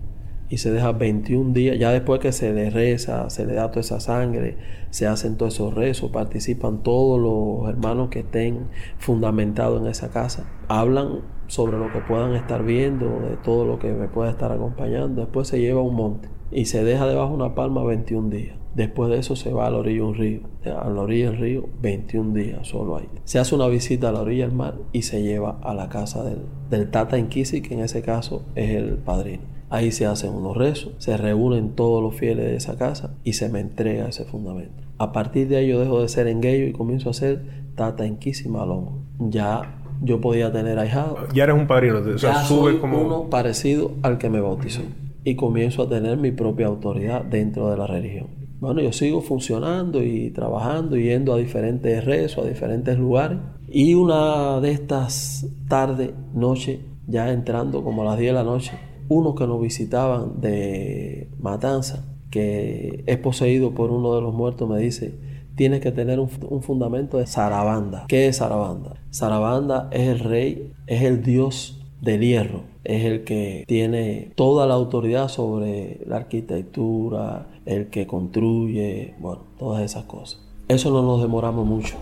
y 0.48 0.58
se 0.58 0.70
deja 0.70 0.92
21 0.92 1.54
días, 1.54 1.78
ya 1.78 1.90
después 1.90 2.20
que 2.20 2.30
se 2.30 2.52
le 2.52 2.68
reza, 2.68 3.30
se 3.30 3.46
le 3.46 3.54
da 3.54 3.70
toda 3.70 3.80
esa 3.80 4.00
sangre, 4.00 4.58
se 4.90 5.06
hacen 5.06 5.36
todos 5.36 5.54
esos 5.54 5.74
rezos, 5.74 6.10
participan 6.10 6.82
todos 6.82 7.18
los 7.18 7.70
hermanos 7.70 8.10
que 8.10 8.20
estén 8.20 8.68
fundamentados 8.98 9.80
en 9.80 9.86
esa 9.86 10.10
casa, 10.10 10.44
hablan 10.68 11.20
sobre 11.46 11.78
lo 11.78 11.90
que 11.90 12.00
puedan 12.00 12.34
estar 12.34 12.64
viendo, 12.64 13.06
de 13.20 13.36
todo 13.36 13.64
lo 13.64 13.78
que 13.78 13.92
me 13.92 14.08
pueda 14.08 14.30
estar 14.30 14.52
acompañando, 14.52 15.22
después 15.22 15.48
se 15.48 15.58
lleva 15.58 15.80
a 15.80 15.84
un 15.84 15.94
monte 15.94 16.28
y 16.52 16.66
se 16.66 16.84
deja 16.84 17.06
debajo 17.06 17.34
una 17.34 17.54
palma 17.54 17.82
21 17.84 18.28
días. 18.30 18.56
Después 18.74 19.10
de 19.10 19.18
eso 19.18 19.36
se 19.36 19.52
va 19.52 19.66
a 19.66 19.70
la 19.70 19.78
orilla 19.78 20.02
de 20.02 20.08
un 20.08 20.14
río, 20.14 20.40
a 20.64 20.88
la 20.88 21.02
orilla 21.02 21.30
del 21.30 21.38
río 21.38 21.68
21 21.82 22.32
días 22.32 22.66
solo 22.66 22.96
ahí. 22.96 23.08
Se 23.24 23.38
hace 23.38 23.54
una 23.54 23.68
visita 23.68 24.08
a 24.08 24.12
la 24.12 24.22
orilla 24.22 24.46
del 24.46 24.54
mar 24.54 24.76
y 24.92 25.02
se 25.02 25.22
lleva 25.22 25.58
a 25.62 25.74
la 25.74 25.88
casa 25.88 26.24
del, 26.24 26.38
del 26.70 26.90
Tata 26.90 27.18
Inquisi, 27.18 27.60
que 27.60 27.74
en 27.74 27.80
ese 27.80 28.02
caso 28.02 28.46
es 28.54 28.70
el 28.70 28.96
padrino. 28.96 29.42
Ahí 29.68 29.90
se 29.90 30.06
hacen 30.06 30.32
unos 30.32 30.56
rezos, 30.56 30.94
se 30.98 31.16
reúnen 31.16 31.74
todos 31.74 32.02
los 32.02 32.14
fieles 32.14 32.46
de 32.46 32.56
esa 32.56 32.76
casa 32.76 33.14
y 33.24 33.34
se 33.34 33.48
me 33.48 33.60
entrega 33.60 34.08
ese 34.08 34.24
fundamento. 34.24 34.82
A 34.98 35.12
partir 35.12 35.48
de 35.48 35.56
ahí 35.56 35.68
yo 35.68 35.80
dejo 35.80 36.00
de 36.00 36.08
ser 36.08 36.26
engueyo 36.26 36.66
y 36.66 36.72
comienzo 36.72 37.10
a 37.10 37.14
ser 37.14 37.42
tata 37.74 38.06
y 38.06 38.18
malongo. 38.48 39.02
Ya 39.18 39.82
yo 40.02 40.20
podía 40.20 40.52
tener 40.52 40.78
ahijado. 40.78 41.16
Ya 41.34 41.44
eres 41.44 41.56
un 41.56 41.66
padrino, 41.66 41.98
o 41.98 42.18
sea, 42.18 42.34
ya 42.34 42.42
soy 42.42 42.78
como 42.78 43.00
uno 43.00 43.30
parecido 43.30 43.92
al 44.02 44.18
que 44.18 44.28
me 44.28 44.40
bautizó 44.40 44.82
y 45.24 45.34
comienzo 45.36 45.82
a 45.82 45.88
tener 45.88 46.16
mi 46.16 46.32
propia 46.32 46.66
autoridad 46.66 47.24
dentro 47.24 47.70
de 47.70 47.76
la 47.76 47.86
religión. 47.86 48.28
Bueno, 48.60 48.80
yo 48.80 48.92
sigo 48.92 49.22
funcionando 49.22 50.02
y 50.04 50.30
trabajando, 50.30 50.96
yendo 50.96 51.34
a 51.34 51.38
diferentes 51.38 52.04
rezos, 52.04 52.44
a 52.44 52.48
diferentes 52.48 52.96
lugares. 52.96 53.38
Y 53.68 53.94
una 53.94 54.60
de 54.60 54.70
estas 54.70 55.46
tardes, 55.68 56.10
noche, 56.32 56.80
ya 57.06 57.32
entrando 57.32 57.82
como 57.82 58.04
las 58.04 58.18
10 58.18 58.30
de 58.30 58.34
la 58.34 58.44
noche, 58.44 58.72
unos 59.08 59.34
que 59.34 59.46
nos 59.46 59.60
visitaban 59.60 60.40
de 60.40 61.28
Matanza, 61.40 62.04
que 62.30 63.02
es 63.06 63.18
poseído 63.18 63.72
por 63.72 63.90
uno 63.90 64.14
de 64.14 64.20
los 64.20 64.32
muertos, 64.32 64.68
me 64.68 64.78
dice, 64.78 65.18
tienes 65.56 65.80
que 65.80 65.92
tener 65.92 66.20
un, 66.20 66.28
fundamento 66.28 67.18
de 67.18 67.26
Sarabanda. 67.26 68.06
¿Qué 68.08 68.28
es 68.28 68.36
Sarabanda? 68.36 68.94
Sarabanda 69.10 69.88
es 69.90 70.08
el 70.08 70.18
rey, 70.20 70.72
es 70.86 71.02
el 71.02 71.22
dios 71.22 71.81
del 72.02 72.20
hierro, 72.20 72.64
es 72.82 73.04
el 73.04 73.22
que 73.22 73.64
tiene 73.66 74.32
toda 74.34 74.66
la 74.66 74.74
autoridad 74.74 75.28
sobre 75.28 76.00
la 76.04 76.16
arquitectura, 76.16 77.46
el 77.64 77.86
que 77.86 78.08
construye, 78.08 79.14
bueno, 79.20 79.42
todas 79.58 79.82
esas 79.82 80.04
cosas. 80.04 80.40
Eso 80.66 80.90
no 80.90 81.02
nos 81.02 81.22
demoramos 81.22 81.64
mucho 81.64 81.94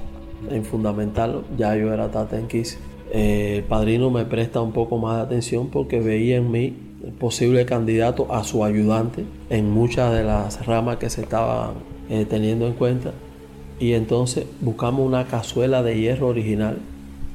en 0.51 0.65
fundamentarlo, 0.65 1.45
ya 1.59 1.77
yo 1.77 1.93
era 1.93 2.11
Tata 2.11 2.39
en 2.39 2.49
eh, 3.13 3.57
el 3.59 3.65
padrino 3.65 4.09
me 4.11 4.25
presta 4.25 4.63
un 4.63 4.73
poco 4.73 4.97
más 4.97 5.17
de 5.17 5.23
atención 5.23 5.69
porque 5.69 6.01
veía 6.01 6.37
en 6.37 6.51
mí 6.51 6.75
posible 7.19 7.67
candidato 7.67 8.33
a 8.33 8.45
su 8.45 8.65
ayudante 8.65 9.25
en 9.51 9.71
muchas 9.71 10.15
de 10.15 10.23
las 10.23 10.65
ramas 10.65 10.97
que 10.97 11.11
se 11.11 11.23
estaban 11.23 11.75
eh, 12.09 12.25
teniendo 12.25 12.67
en 12.67 12.75
cuenta. 12.75 13.13
Y 13.79 13.93
entonces 13.95 14.47
buscamos 14.61 15.07
una 15.07 15.27
cazuela 15.27 15.83
de 15.83 15.99
hierro 15.99 16.29
original 16.29 16.79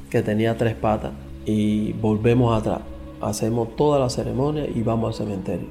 que 0.10 0.22
tenía 0.22 0.58
tres 0.58 0.76
patas 0.76 1.12
y 1.46 1.94
volvemos 1.94 2.58
atrás. 2.58 2.82
Hacemos 3.22 3.76
toda 3.76 4.00
la 4.00 4.10
ceremonia 4.10 4.68
y 4.68 4.82
vamos 4.82 5.08
al 5.10 5.26
cementerio. 5.26 5.68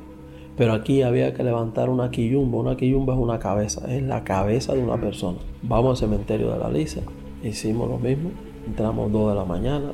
Pero 0.56 0.72
aquí 0.72 1.02
había 1.02 1.34
que 1.34 1.42
levantar 1.42 1.90
una 1.90 2.10
quillumba. 2.10 2.58
Una 2.58 2.76
quillumba 2.76 3.14
es 3.14 3.20
una 3.20 3.38
cabeza, 3.38 3.92
es 3.92 4.02
la 4.02 4.24
cabeza 4.24 4.74
de 4.74 4.82
una 4.82 4.96
persona. 4.96 5.38
Vamos 5.62 5.90
al 6.02 6.08
cementerio 6.08 6.52
de 6.52 6.58
la 6.58 6.70
Lisa. 6.70 7.00
Hicimos 7.42 7.88
lo 7.88 7.98
mismo. 7.98 8.30
Entramos 8.66 9.12
dos 9.12 9.30
de 9.30 9.36
la 9.36 9.44
mañana, 9.44 9.92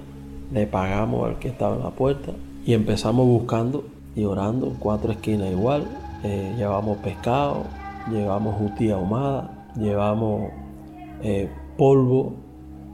le 0.52 0.66
pagamos 0.66 1.28
al 1.28 1.38
que 1.38 1.48
estaba 1.48 1.74
en 1.74 1.82
la 1.82 1.90
puerta, 1.90 2.32
y 2.64 2.74
empezamos 2.74 3.26
buscando 3.26 3.84
y 4.14 4.24
orando 4.24 4.74
cuatro 4.78 5.10
esquinas 5.12 5.50
igual. 5.50 5.84
Eh, 6.22 6.54
llevamos 6.56 6.98
pescado, 6.98 7.64
llevamos 8.10 8.54
jutía 8.56 8.94
ahumada, 8.94 9.68
llevamos 9.76 10.50
eh, 11.22 11.48
polvo 11.76 12.34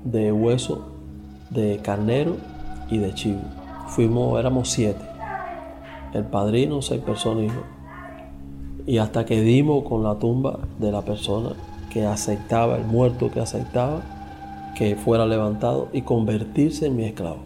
de 0.05 0.33
hueso 0.33 0.87
de 1.51 1.79
carnero 1.83 2.37
y 2.91 2.99
de 2.99 3.15
chivo. 3.15 3.41
Fuimos, 3.89 4.39
éramos 4.39 4.71
siete. 4.71 5.05
El 6.13 6.25
padrino, 6.25 6.83
seis 6.83 7.01
personas 7.03 7.53
y 8.87 8.93
Y 8.93 8.99
hasta 8.99 9.25
que 9.25 9.41
dimos 9.41 9.85
con 9.85 10.03
la 10.03 10.15
tumba 10.19 10.61
de 10.79 10.93
la 10.93 11.03
persona 11.03 11.51
que 11.91 12.07
aceptaba, 12.07 12.77
el 12.77 12.85
muerto 12.85 13.31
que 13.31 13.41
aceptaba, 13.41 14.03
que 14.77 14.97
fuera 14.97 15.27
levantado 15.27 15.89
y 15.93 16.03
convertirse 16.03 16.87
en 16.87 16.97
mi 16.97 17.05
esclavo. 17.05 17.39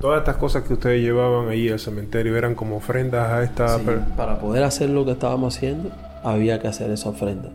Todas 0.00 0.18
estas 0.18 0.36
cosas 0.36 0.64
que 0.64 0.74
ustedes 0.74 1.00
llevaban 1.00 1.48
ahí 1.48 1.70
al 1.70 1.78
cementerio 1.78 2.36
eran 2.36 2.54
como 2.54 2.76
ofrendas 2.76 3.32
a 3.32 3.42
esta... 3.42 3.78
Sí, 3.78 3.84
para 4.16 4.38
poder 4.38 4.62
hacer 4.62 4.90
lo 4.90 5.04
que 5.06 5.12
estábamos 5.12 5.56
haciendo, 5.56 5.90
había 6.22 6.60
que 6.60 6.68
hacer 6.68 6.90
esa 6.90 7.08
ofrenda. 7.08 7.50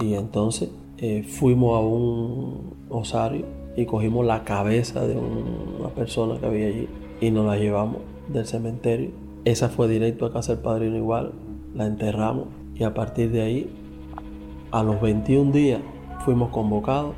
Y 0.00 0.14
entonces 0.14 0.70
eh, 0.98 1.22
fuimos 1.22 1.76
a 1.76 1.80
un 1.80 2.74
osario 2.88 3.61
y 3.76 3.86
cogimos 3.86 4.26
la 4.26 4.44
cabeza 4.44 5.06
de 5.06 5.16
una 5.16 5.88
persona 5.90 6.38
que 6.38 6.46
había 6.46 6.66
allí 6.66 6.88
y 7.20 7.30
nos 7.30 7.46
la 7.46 7.56
llevamos 7.56 7.98
del 8.28 8.46
cementerio. 8.46 9.10
Esa 9.44 9.68
fue 9.68 9.88
directo 9.88 10.26
a 10.26 10.32
casa 10.32 10.54
del 10.54 10.62
padrino 10.62 10.96
igual, 10.96 11.32
la 11.74 11.86
enterramos 11.86 12.46
y 12.74 12.84
a 12.84 12.94
partir 12.94 13.30
de 13.30 13.42
ahí, 13.42 13.70
a 14.70 14.82
los 14.82 15.00
21 15.00 15.52
días, 15.52 15.80
fuimos 16.24 16.50
convocados 16.50 17.14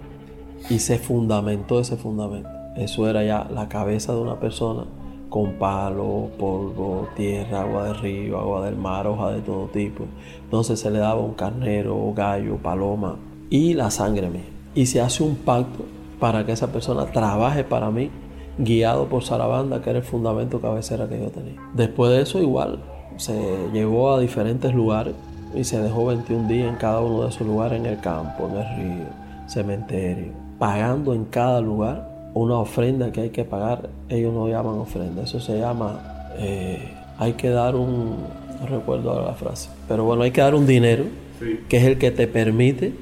y 0.71 0.79
se 0.79 0.99
fundamentó 0.99 1.81
ese 1.81 1.97
fundamento. 1.97 2.49
Eso 2.77 3.09
era 3.09 3.23
ya 3.23 3.49
la 3.53 3.69
cabeza 3.69 4.13
de 4.13 4.21
una 4.21 4.41
persona 4.41 4.85
con 5.29 5.55
palo, 5.55 6.31
polvo, 6.39 7.09
tierra, 7.17 7.63
agua 7.63 7.85
de 7.87 7.95
río, 7.95 8.39
agua 8.39 8.65
del 8.65 8.77
mar, 8.77 9.07
hoja 9.07 9.33
de 9.33 9.41
todo 9.41 9.67
tipo. 9.67 10.05
Entonces 10.45 10.81
se 10.81 10.91
le 10.91 10.99
daba 10.99 11.21
un 11.21 11.35
carnero, 11.35 12.13
gallo, 12.15 12.57
paloma 12.57 13.17
y 13.51 13.75
la 13.75 13.91
sangre 13.91 14.31
mía. 14.31 14.45
Y 14.75 14.87
se 14.87 15.01
hace 15.01 15.23
un 15.23 15.37
pacto 15.37 15.85
para 16.25 16.47
que 16.47 16.53
esa 16.53 16.69
persona 16.69 17.05
trabaje 17.05 17.65
para 17.65 17.91
mí, 17.91 18.11
guiado 18.57 19.11
por 19.11 19.25
Sarabanda, 19.25 19.83
que 19.83 19.91
era 19.91 19.99
el 19.99 20.05
fundamento 20.07 20.59
cabecera 20.59 21.07
que 21.07 21.21
yo 21.21 21.27
tenía. 21.27 21.61
Después 21.75 22.13
de 22.13 22.23
eso 22.23 22.41
igual, 22.41 22.79
se 23.19 23.69
llevó 23.75 24.15
a 24.15 24.21
diferentes 24.21 24.73
lugares 24.73 25.13
y 25.55 25.65
se 25.65 25.79
dejó 25.83 26.07
21 26.07 26.49
días 26.49 26.71
en 26.71 26.77
cada 26.77 27.01
uno 27.01 27.25
de 27.25 27.29
esos 27.29 27.47
lugares, 27.47 27.79
en 27.79 27.85
el 27.85 28.01
campo, 28.01 28.49
en 28.49 28.57
el 28.57 28.77
río, 28.77 29.07
cementerio, 29.49 30.33
pagando 30.59 31.13
en 31.13 31.27
cada 31.27 31.61
lugar 31.61 32.09
una 32.33 32.55
ofrenda 32.55 33.13
que 33.13 33.21
hay 33.21 33.29
que 33.29 33.45
pagar, 33.45 33.91
ellos 34.09 34.33
no 34.33 34.49
llaman 34.49 34.79
ofrenda, 34.79 35.25
eso 35.25 35.41
se 35.41 35.59
llama, 35.59 36.01
eh, 36.39 36.89
hay 37.19 37.35
que 37.35 37.51
dar 37.51 37.77
un, 37.77 38.17
no 38.63 38.67
recuerdo 38.67 39.11
ahora 39.11 39.27
la 39.27 39.35
frase, 39.35 39.69
pero 39.87 40.05
bueno, 40.05 40.23
hay 40.23 40.31
que 40.31 40.41
dar 40.41 40.55
un 40.55 40.67
dinero 40.67 41.05
que 41.69 41.77
es 41.77 41.85
el 41.85 41.99
que 41.99 42.11
te 42.11 42.27
permite 42.27 42.95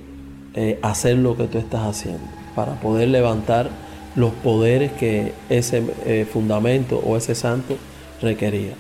eh, 0.55 0.81
hacer 0.83 1.19
lo 1.19 1.37
que 1.37 1.45
tú 1.45 1.59
estás 1.59 1.87
haciendo, 1.87 2.42
para 2.55 2.75
poder 2.81 3.09
levantar 3.09 3.71
los 4.15 4.33
poderes 4.33 4.93
que 4.93 5.33
ese 5.49 5.83
eh, 6.05 6.27
fundamento 6.31 6.99
o 6.99 7.17
ese 7.17 7.35
santo 7.35 7.77
requería. 8.21 8.75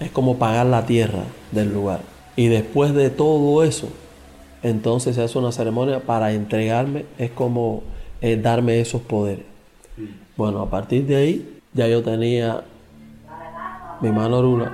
Es 0.00 0.10
como 0.10 0.38
pagar 0.38 0.66
la 0.66 0.86
tierra 0.86 1.22
del 1.52 1.72
lugar. 1.72 2.00
Y 2.36 2.48
después 2.48 2.94
de 2.94 3.10
todo 3.10 3.62
eso, 3.62 3.88
entonces 4.62 5.16
se 5.16 5.22
hace 5.22 5.38
una 5.38 5.52
ceremonia 5.52 6.00
para 6.00 6.32
entregarme, 6.32 7.04
es 7.18 7.30
como 7.30 7.82
darme 8.42 8.80
esos 8.80 9.02
poderes. 9.02 9.44
Bueno, 10.36 10.62
a 10.62 10.70
partir 10.70 11.06
de 11.06 11.16
ahí 11.16 11.60
ya 11.74 11.86
yo 11.86 12.02
tenía 12.02 12.64
mi 14.00 14.10
mano 14.10 14.42
rula, 14.42 14.72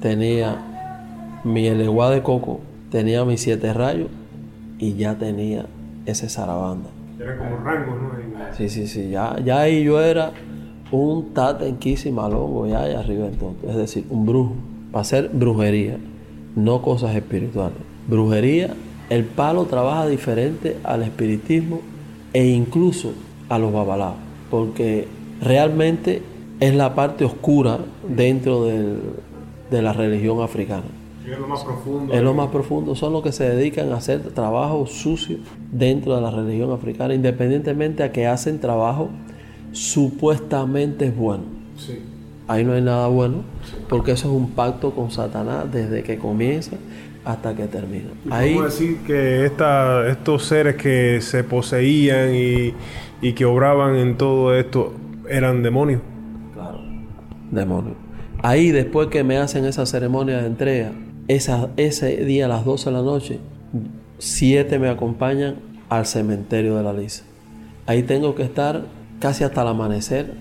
tenía 0.00 1.40
mi 1.44 1.66
eleguá 1.66 2.10
de 2.10 2.22
coco, 2.22 2.60
tenía 2.90 3.24
mis 3.24 3.40
siete 3.40 3.72
rayos 3.72 4.08
y 4.78 4.94
ya 4.94 5.14
tenía 5.14 5.66
ese 6.06 6.28
zarabanda. 6.28 6.88
Era 7.18 7.38
como 7.38 7.56
rango, 7.58 7.94
¿no? 7.94 8.10
Sí, 8.56 8.68
sí, 8.68 8.86
sí, 8.86 9.10
ya, 9.10 9.38
ya 9.40 9.60
ahí 9.60 9.84
yo 9.84 10.00
era 10.00 10.32
un 10.90 11.32
en 11.36 12.14
malongo, 12.14 12.66
ya 12.66 12.82
allá 12.82 13.00
arriba 13.00 13.26
entonces, 13.26 13.70
es 13.70 13.76
decir, 13.76 14.04
un 14.10 14.26
brujo, 14.26 14.54
para 14.90 15.02
hacer 15.02 15.30
brujería, 15.32 15.96
no 16.54 16.82
cosas 16.82 17.14
espirituales. 17.16 17.78
Brujería, 18.08 18.74
el 19.08 19.24
palo 19.24 19.64
trabaja 19.64 20.06
diferente 20.06 20.76
al 20.84 21.02
espiritismo 21.02 21.80
e 22.32 22.46
incluso 22.46 23.12
a 23.48 23.58
los 23.58 23.72
babalaos, 23.72 24.16
porque 24.50 25.08
realmente 25.40 26.22
es 26.60 26.74
la 26.74 26.94
parte 26.94 27.24
oscura 27.24 27.78
dentro 28.08 28.64
de 28.64 29.82
la 29.82 29.92
religión 29.92 30.42
africana. 30.42 30.84
Es 31.28 31.38
lo 31.38 31.46
más 31.46 31.64
profundo. 31.64 32.12
Es 32.12 32.22
lo 32.22 32.34
más 32.34 32.48
profundo. 32.48 32.94
Son 32.94 33.12
los 33.12 33.22
que 33.22 33.32
se 33.32 33.48
dedican 33.48 33.92
a 33.92 33.96
hacer 33.96 34.20
trabajo 34.30 34.86
sucio 34.86 35.38
dentro 35.70 36.16
de 36.16 36.22
la 36.22 36.30
religión 36.30 36.72
africana, 36.72 37.14
independientemente 37.14 38.02
a 38.02 38.12
que 38.12 38.26
hacen 38.26 38.58
trabajo 38.60 39.10
supuestamente 39.72 41.10
bueno. 41.10 41.44
Sí. 41.76 42.00
Ahí 42.48 42.64
no 42.64 42.72
hay 42.72 42.82
nada 42.82 43.06
bueno, 43.06 43.44
porque 43.88 44.12
eso 44.12 44.28
es 44.28 44.34
un 44.34 44.50
pacto 44.50 44.90
con 44.90 45.10
Satanás 45.10 45.72
desde 45.72 46.02
que 46.02 46.18
comienza 46.18 46.76
hasta 47.24 47.54
que 47.54 47.66
termina. 47.66 48.10
Ahí, 48.30 48.54
¿Cómo 48.54 48.66
decir 48.66 48.98
que 49.06 49.46
esta, 49.46 50.08
estos 50.08 50.44
seres 50.44 50.74
que 50.74 51.20
se 51.20 51.44
poseían 51.44 52.34
y, 52.34 52.74
y 53.22 53.32
que 53.32 53.44
obraban 53.44 53.94
en 53.94 54.16
todo 54.16 54.54
esto 54.56 54.92
eran 55.28 55.62
demonios? 55.62 56.00
Claro, 56.52 56.80
demonio. 57.50 57.94
Ahí 58.42 58.72
después 58.72 59.06
que 59.06 59.22
me 59.22 59.38
hacen 59.38 59.64
esa 59.64 59.86
ceremonia 59.86 60.38
de 60.38 60.46
entrega, 60.48 60.90
esa, 61.28 61.70
ese 61.76 62.24
día 62.24 62.46
a 62.46 62.48
las 62.48 62.64
12 62.64 62.90
de 62.90 62.96
la 62.96 63.02
noche, 63.02 63.38
siete 64.18 64.78
me 64.78 64.88
acompañan 64.88 65.56
al 65.88 66.06
cementerio 66.06 66.76
de 66.76 66.82
la 66.82 66.92
Lisa. 66.92 67.24
Ahí 67.86 68.02
tengo 68.02 68.34
que 68.34 68.42
estar 68.42 68.86
casi 69.18 69.44
hasta 69.44 69.62
el 69.62 69.68
amanecer 69.68 70.32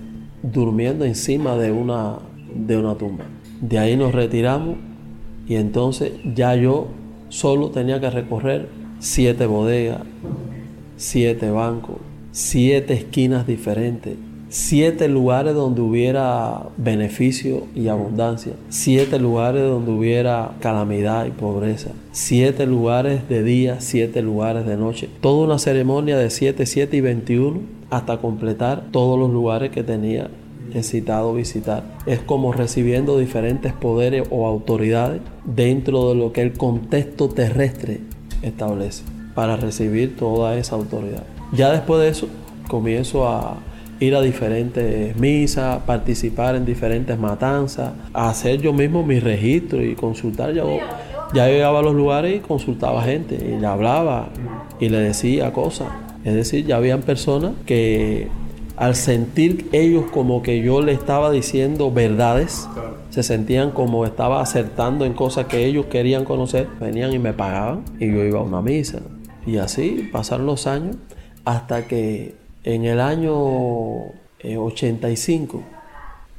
durmiendo 0.43 1.05
encima 1.05 1.55
de 1.57 1.71
una, 1.71 2.17
de 2.55 2.77
una 2.77 2.95
tumba. 2.95 3.25
De 3.61 3.79
ahí 3.79 3.95
nos 3.95 4.13
retiramos 4.13 4.77
y 5.47 5.55
entonces 5.55 6.13
ya 6.35 6.55
yo 6.55 6.88
solo 7.29 7.69
tenía 7.71 8.00
que 8.00 8.09
recorrer 8.09 8.69
siete 9.00 9.45
bodegas, 9.45 10.01
siete 10.97 11.50
bancos, 11.50 11.97
siete 12.31 12.93
esquinas 12.93 13.47
diferentes, 13.47 14.15
siete 14.51 15.08
lugares 15.08 15.55
donde 15.55 15.79
hubiera 15.79 16.67
beneficio 16.75 17.67
y 17.74 17.88
abundancia, 17.88 18.51
siete 18.67 19.17
lugares 19.17 19.63
donde 19.63 19.91
hubiera 19.91 20.51
calamidad 20.60 21.25
y 21.25 21.31
pobreza, 21.31 21.91
siete 22.12 22.65
lugares 22.65 23.29
de 23.29 23.43
día, 23.43 23.79
siete 23.79 24.22
lugares 24.22 24.65
de 24.65 24.75
noche. 24.75 25.08
Toda 25.22 25.46
una 25.46 25.58
ceremonia 25.58 26.17
de 26.17 26.29
7, 26.29 26.65
7 26.65 26.98
y 26.98 27.01
21 27.01 27.60
hasta 27.89 28.17
completar 28.17 28.84
todos 28.91 29.17
los 29.17 29.31
lugares 29.31 29.72
que 29.72 29.84
tenía 29.84 30.29
citado 30.81 31.34
visitar. 31.34 31.84
Es 32.05 32.20
como 32.20 32.51
recibiendo 32.51 33.17
diferentes 33.17 33.72
poderes 33.72 34.27
o 34.31 34.48
autoridades 34.48 35.22
dentro 35.46 36.10
de 36.10 36.15
lo 36.15 36.34
que 36.34 36.41
el 36.41 36.53
contexto 36.53 37.29
terrestre 37.29 38.01
establece 38.41 39.03
para 39.34 39.55
recibir 39.55 40.17
toda 40.17 40.58
esa 40.58 40.75
autoridad. 40.75 41.24
Ya 41.53 41.72
después 41.72 42.01
de 42.01 42.10
eso 42.10 42.27
comienzo 42.67 43.27
a 43.27 43.58
ir 44.01 44.15
a 44.15 44.22
diferentes 44.22 45.15
misas, 45.15 45.84
participar 45.84 46.55
en 46.55 46.65
diferentes 46.65 47.17
matanzas, 47.17 47.93
a 48.13 48.29
hacer 48.29 48.60
yo 48.60 48.74
mismo 48.74 49.05
mi 49.05 49.20
registro 49.20 49.81
y 49.81 49.93
consultar. 49.93 50.53
Ya, 50.53 50.63
ya 51.34 51.48
llegaba 51.48 51.79
a 51.79 51.81
los 51.84 51.93
lugares 51.93 52.36
y 52.36 52.39
consultaba 52.39 53.03
gente 53.03 53.36
y 53.36 53.60
le 53.60 53.67
hablaba 53.67 54.29
y 54.79 54.89
le 54.89 54.98
decía 54.98 55.53
cosas. 55.53 55.89
Es 56.24 56.34
decir, 56.34 56.65
ya 56.65 56.77
habían 56.77 57.01
personas 57.01 57.53
que 57.65 58.27
al 58.75 58.96
sentir 58.96 59.70
ellos 59.72 60.05
como 60.12 60.41
que 60.41 60.63
yo 60.63 60.81
le 60.81 60.93
estaba 60.93 61.29
diciendo 61.29 61.91
verdades, 61.91 62.67
se 63.12 63.22
sentían 63.22 63.70
como 63.70 64.05
estaba 64.05 64.41
acertando 64.41 65.05
en 65.05 65.13
cosas 65.13 65.46
que 65.46 65.65
ellos 65.65 65.86
querían 65.86 66.25
conocer, 66.25 66.67
venían 66.79 67.13
y 67.13 67.20
me 67.20 67.34
pagaban 67.34 67.84
y 68.00 68.12
yo 68.12 68.24
iba 68.24 68.39
a 68.39 68.43
una 68.43 68.63
misa. 68.63 69.01
Y 69.46 69.58
así 69.58 70.10
pasaron 70.12 70.48
los 70.48 70.65
años 70.65 70.96
hasta 71.46 71.88
que 71.88 72.40
en 72.63 72.86
el 72.86 73.00
año 73.00 74.12
85 74.44 75.63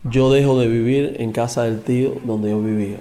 yo 0.05 0.33
dejo 0.33 0.59
de 0.59 0.69
vivir 0.69 1.17
en 1.19 1.33
casa 1.33 1.65
del 1.65 1.81
tío 1.81 2.15
donde 2.25 2.51
yo 2.51 2.61
vivía 2.61 2.99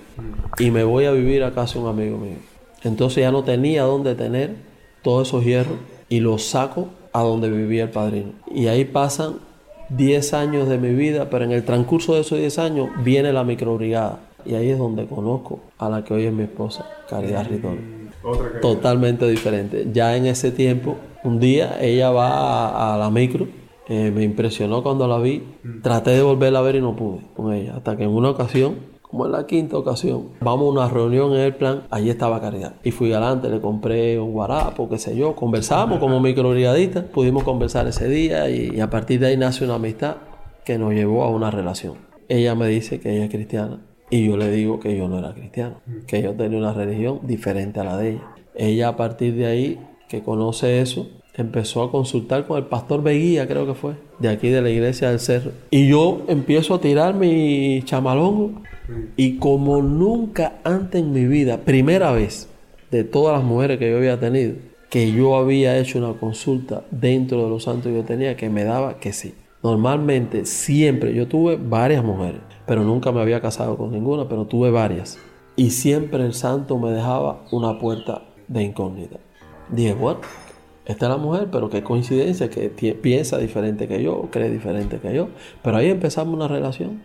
y 0.60 0.72
me 0.72 0.84
voy 0.84 1.06
a 1.06 1.12
vivir 1.12 1.44
a 1.44 1.54
casa 1.54 1.76
de 1.76 1.86
un 1.86 1.90
amigo 1.90 2.18
mío. 2.18 2.38
Entonces 2.84 3.22
ya 3.22 3.32
no 3.32 3.44
tenía 3.44 3.84
dónde 3.84 4.16
tener 4.16 4.56
todos 5.02 5.28
esos 5.28 5.44
hierros 5.44 5.78
y 6.10 6.20
los 6.20 6.44
saco 6.44 6.90
a 7.14 7.22
donde 7.22 7.50
vivía 7.50 7.84
el 7.84 7.90
padrino. 7.90 8.32
Y 8.54 8.68
ahí 8.68 8.86
pasan 8.86 9.36
10 9.90 10.34
años 10.34 10.70
de 10.70 10.78
mi 10.78 10.94
vida, 10.94 11.30
pero 11.30 11.46
en 11.46 11.52
el 11.52 11.64
transcurso 11.64 12.16
de 12.16 12.22
esos 12.22 12.38
10 12.38 12.60
años 12.60 12.90
viene 13.04 13.34
la 13.34 13.44
microbrigada. 13.44 14.20
Y 14.46 14.56
ahí 14.56 14.70
es 14.70 14.78
donde 14.78 15.06
conozco 15.06 15.60
a 15.78 15.90
la 15.90 16.04
que 16.04 16.14
hoy 16.14 16.26
es 16.26 16.34
mi 16.34 16.44
esposa, 16.44 16.88
Caridad 17.10 17.48
Ridón. 18.24 18.62
Totalmente 18.62 19.28
diferente. 19.28 19.88
Ya 19.92 20.16
en 20.16 20.26
ese 20.26 20.52
tiempo, 20.52 20.98
un 21.24 21.40
día 21.40 21.78
ella 21.82 22.12
va 22.12 22.70
a, 22.70 22.96
a 22.96 22.98
la 22.98 23.10
micro, 23.10 23.48
eh, 23.88 24.12
me 24.12 24.24
impresionó 24.24 24.84
cuando 24.84 25.08
la 25.08 25.20
vi, 25.20 25.44
traté 25.82 26.12
de 26.12 26.22
volverla 26.22 26.60
a 26.60 26.62
ver 26.62 26.76
y 26.76 26.82
no 26.82 26.96
pude 26.96 27.22
con 27.36 27.54
ella, 27.54 27.76
hasta 27.76 27.98
que 27.98 28.04
en 28.04 28.10
una 28.10 28.30
ocasión 28.30 28.92
como 29.12 29.26
en 29.26 29.34
la 29.34 29.46
quinta 29.46 29.78
ocasión, 29.78 30.30
vamos 30.40 30.68
a 30.68 30.72
una 30.72 30.88
reunión 30.88 31.34
en 31.34 31.42
el 31.42 31.54
plan, 31.54 31.84
allí 31.92 32.10
estaba 32.10 32.40
Caridad. 32.40 32.76
Y 32.82 32.92
fui 32.92 33.12
adelante, 33.12 33.50
le 33.50 33.60
compré 33.60 34.18
un 34.18 34.32
guarapo, 34.32 34.88
qué 34.88 34.98
sé 34.98 35.18
yo, 35.18 35.36
conversamos 35.36 36.00
como 36.00 36.22
microbrigadistas, 36.22 37.04
pudimos 37.04 37.44
conversar 37.44 37.86
ese 37.88 38.08
día 38.08 38.50
y, 38.50 38.80
a 38.80 38.90
partir 38.90 39.20
de 39.20 39.28
ahí 39.28 39.38
nace 39.38 39.66
una 39.66 39.76
amistad 39.76 40.16
que 40.64 40.78
nos 40.78 40.94
llevó 40.94 41.26
a 41.26 41.30
una 41.30 41.52
relación. 41.52 41.96
Ella 42.30 42.56
me 42.56 42.68
dice 42.68 43.02
que 43.02 43.14
ella 43.14 43.26
es 43.26 43.30
cristiana 43.30 43.82
y 44.12 44.28
yo 44.28 44.38
le 44.38 44.52
digo 44.52 44.80
que 44.80 44.96
yo 44.96 45.08
no 45.08 45.18
era 45.18 45.34
cristiano, 45.34 45.78
que 46.06 46.22
yo 46.22 46.34
tenía 46.34 46.60
una 46.60 46.74
religión 46.74 47.22
diferente 47.24 47.80
a 47.80 47.86
la 47.86 47.98
de 47.98 48.10
ella. 48.10 48.22
Ella 48.54 48.88
a 48.90 48.98
partir 48.98 49.34
de 49.36 49.46
ahí, 49.48 49.80
que 50.10 50.22
conoce 50.22 50.82
eso, 50.82 51.08
empezó 51.34 51.82
a 51.82 51.92
consultar 51.92 52.46
con 52.46 52.58
el 52.58 52.66
pastor 52.66 53.02
Beguía, 53.02 53.48
creo 53.48 53.66
que 53.66 53.74
fue, 53.74 53.94
de 54.20 54.28
aquí 54.28 54.50
de 54.50 54.62
la 54.62 54.70
iglesia 54.70 55.10
del 55.10 55.20
Cerro. 55.20 55.52
Y 55.72 55.88
yo 55.88 56.24
empiezo 56.28 56.76
a 56.76 56.82
tirar 56.82 57.16
mi 57.16 57.82
chamalongo 57.86 58.62
y 59.16 59.38
como 59.38 59.82
nunca 59.82 60.60
antes 60.66 61.02
en 61.02 61.14
mi 61.14 61.26
vida, 61.26 61.60
primera 61.60 62.12
vez 62.12 62.50
de 62.92 63.06
todas 63.06 63.38
las 63.38 63.48
mujeres 63.48 63.80
que 63.80 63.90
yo 63.90 63.98
había 63.98 64.20
tenido, 64.20 64.56
que 64.90 65.12
yo 65.14 65.38
había 65.38 65.78
hecho 65.78 66.00
una 66.00 66.20
consulta 66.20 66.84
dentro 66.92 67.46
de 67.46 67.50
los 67.50 67.64
santos 67.64 67.86
que 67.86 67.98
yo 67.98 68.04
tenía 68.04 68.36
que 68.36 68.50
me 68.50 68.66
daba 68.66 69.00
que 69.00 69.14
sí. 69.14 69.34
Normalmente, 69.64 70.46
siempre, 70.46 71.14
yo 71.14 71.28
tuve 71.28 71.56
varias 71.58 72.04
mujeres, 72.04 72.42
pero 72.66 72.84
nunca 72.84 73.12
me 73.12 73.22
había 73.22 73.42
casado 73.42 73.78
con 73.78 73.92
ninguna, 73.92 74.28
pero 74.28 74.46
tuve 74.46 74.72
varias. 74.72 75.20
Y 75.56 75.70
siempre 75.70 76.26
el 76.26 76.34
santo 76.34 76.80
me 76.80 76.92
dejaba 76.92 77.44
una 77.52 77.78
puerta 77.78 78.24
de 78.48 78.64
incógnita. 78.64 79.18
Dije, 79.70 79.94
bueno, 79.94 80.22
esta 80.86 81.06
es 81.06 81.12
la 81.12 81.18
mujer, 81.18 81.50
pero 81.52 81.70
qué 81.70 81.84
coincidencia 81.84 82.50
que 82.50 82.70
piensa 82.70 83.38
diferente 83.38 83.88
que 83.88 84.02
yo, 84.02 84.30
cree 84.32 84.50
diferente 84.50 85.00
que 85.00 85.14
yo. 85.14 85.28
Pero 85.62 85.78
ahí 85.78 85.90
empezamos 85.90 86.34
una 86.34 86.48
relación. 86.48 87.04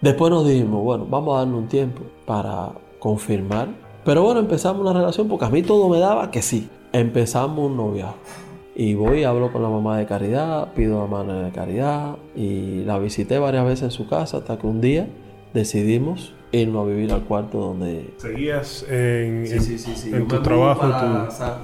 Después 0.00 0.32
nos 0.32 0.46
dijimos, 0.46 0.82
bueno, 0.82 1.06
vamos 1.08 1.36
a 1.36 1.38
darnos 1.38 1.60
un 1.60 1.68
tiempo 1.68 2.02
para 2.26 2.72
confirmar. 2.98 3.68
Pero 4.04 4.24
bueno, 4.24 4.40
empezamos 4.40 4.82
una 4.82 4.92
relación 4.92 5.28
porque 5.28 5.44
a 5.44 5.50
mí 5.50 5.62
todo 5.62 5.88
me 5.88 6.00
daba 6.00 6.32
que 6.32 6.42
sí. 6.42 6.68
Empezamos 6.92 7.70
un 7.70 7.76
noviazgo. 7.76 8.41
Y 8.74 8.94
voy, 8.94 9.24
hablo 9.24 9.52
con 9.52 9.62
la 9.62 9.68
mamá 9.68 9.98
de 9.98 10.06
Caridad, 10.06 10.72
pido 10.72 11.00
la 11.00 11.06
mano 11.06 11.42
de 11.42 11.50
Caridad 11.50 12.16
y 12.34 12.84
la 12.84 12.98
visité 12.98 13.38
varias 13.38 13.66
veces 13.66 13.82
en 13.82 13.90
su 13.90 14.08
casa 14.08 14.38
hasta 14.38 14.58
que 14.58 14.66
un 14.66 14.80
día 14.80 15.08
decidimos 15.52 16.34
irnos 16.52 16.86
a 16.86 16.88
vivir 16.88 17.12
al 17.12 17.22
cuarto 17.24 17.58
donde... 17.58 18.14
¿Seguías 18.16 18.86
en, 18.88 19.46
sí, 19.46 19.60
sí, 19.60 19.78
sí, 19.78 20.10
en 20.14 20.26
tu 20.26 20.40
trabajo? 20.40 20.86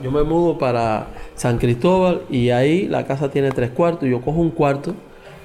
Yo 0.02 0.10
me 0.10 0.22
mudo 0.22 0.58
para 0.58 1.08
San 1.34 1.58
Cristóbal 1.58 2.22
y 2.28 2.50
ahí 2.50 2.86
la 2.88 3.06
casa 3.06 3.30
tiene 3.30 3.50
tres 3.52 3.70
cuartos 3.70 4.08
yo 4.08 4.20
cojo 4.20 4.40
un 4.40 4.50
cuarto 4.50 4.94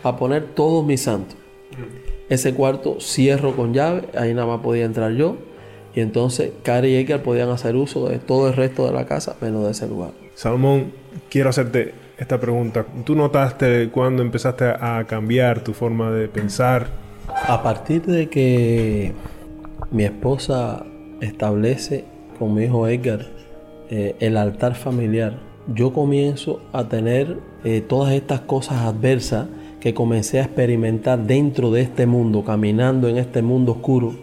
para 0.01 0.17
poner 0.17 0.47
todos 0.55 0.85
mis 0.85 1.01
santos. 1.01 1.37
Ese 2.29 2.53
cuarto 2.53 2.97
cierro 2.99 3.55
con 3.55 3.73
llave, 3.73 4.09
ahí 4.17 4.33
nada 4.33 4.47
más 4.47 4.61
podía 4.61 4.85
entrar 4.85 5.11
yo. 5.13 5.37
Y 5.95 6.01
entonces 6.01 6.51
Cari 6.63 6.89
y 6.89 6.95
Edgar 6.95 7.21
podían 7.21 7.49
hacer 7.49 7.75
uso 7.75 8.09
de 8.09 8.19
todo 8.19 8.47
el 8.47 8.55
resto 8.55 8.85
de 8.85 8.93
la 8.93 9.05
casa, 9.05 9.35
menos 9.41 9.65
de 9.65 9.71
ese 9.71 9.87
lugar. 9.87 10.11
Salomón, 10.35 10.91
quiero 11.29 11.49
hacerte 11.49 11.93
esta 12.17 12.39
pregunta. 12.39 12.85
¿Tú 13.05 13.15
notaste 13.15 13.89
cuando 13.89 14.21
empezaste 14.21 14.65
a 14.65 15.05
cambiar 15.07 15.63
tu 15.63 15.73
forma 15.73 16.11
de 16.11 16.27
pensar? 16.27 16.87
A 17.47 17.61
partir 17.61 18.03
de 18.03 18.29
que 18.29 19.13
mi 19.91 20.03
esposa 20.03 20.85
establece 21.21 22.05
con 22.39 22.53
mi 22.55 22.63
hijo 22.63 22.87
Edgar 22.87 23.27
eh, 23.89 24.15
el 24.19 24.37
altar 24.37 24.75
familiar, 24.75 25.37
yo 25.73 25.93
comienzo 25.93 26.61
a 26.73 26.89
tener 26.89 27.37
eh, 27.63 27.81
todas 27.81 28.13
estas 28.13 28.41
cosas 28.41 28.81
adversas 28.81 29.47
que 29.79 29.93
comencé 29.93 30.39
a 30.39 30.43
experimentar 30.43 31.19
dentro 31.19 31.71
de 31.71 31.81
este 31.81 32.05
mundo, 32.05 32.43
caminando 32.43 33.07
en 33.07 33.17
este 33.17 33.41
mundo 33.41 33.73
oscuro. 33.73 34.13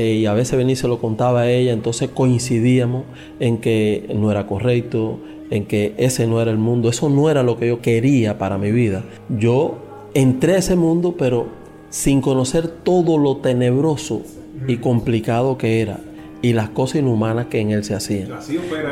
Eh, 0.00 0.14
y 0.14 0.24
a 0.24 0.32
veces 0.32 0.56
venía 0.56 0.72
y 0.72 0.76
se 0.76 0.88
lo 0.88 0.98
contaba 0.98 1.42
a 1.42 1.50
ella, 1.50 1.72
entonces 1.72 2.08
coincidíamos 2.08 3.04
en 3.38 3.58
que 3.58 4.08
no 4.16 4.30
era 4.30 4.46
correcto, 4.46 5.18
en 5.50 5.66
que 5.66 5.92
ese 5.98 6.26
no 6.26 6.40
era 6.40 6.50
el 6.50 6.56
mundo, 6.56 6.88
eso 6.88 7.10
no 7.10 7.28
era 7.28 7.42
lo 7.42 7.58
que 7.58 7.68
yo 7.68 7.82
quería 7.82 8.38
para 8.38 8.56
mi 8.56 8.72
vida. 8.72 9.04
Yo 9.28 9.76
entré 10.14 10.54
a 10.54 10.56
ese 10.56 10.74
mundo, 10.74 11.16
pero 11.18 11.48
sin 11.90 12.22
conocer 12.22 12.66
todo 12.68 13.18
lo 13.18 13.36
tenebroso 13.38 14.22
y 14.66 14.78
complicado 14.78 15.58
que 15.58 15.82
era 15.82 16.00
y 16.40 16.54
las 16.54 16.70
cosas 16.70 17.00
inhumanas 17.00 17.46
que 17.46 17.60
en 17.60 17.70
él 17.72 17.84
se 17.84 17.94
hacían. 17.94 18.30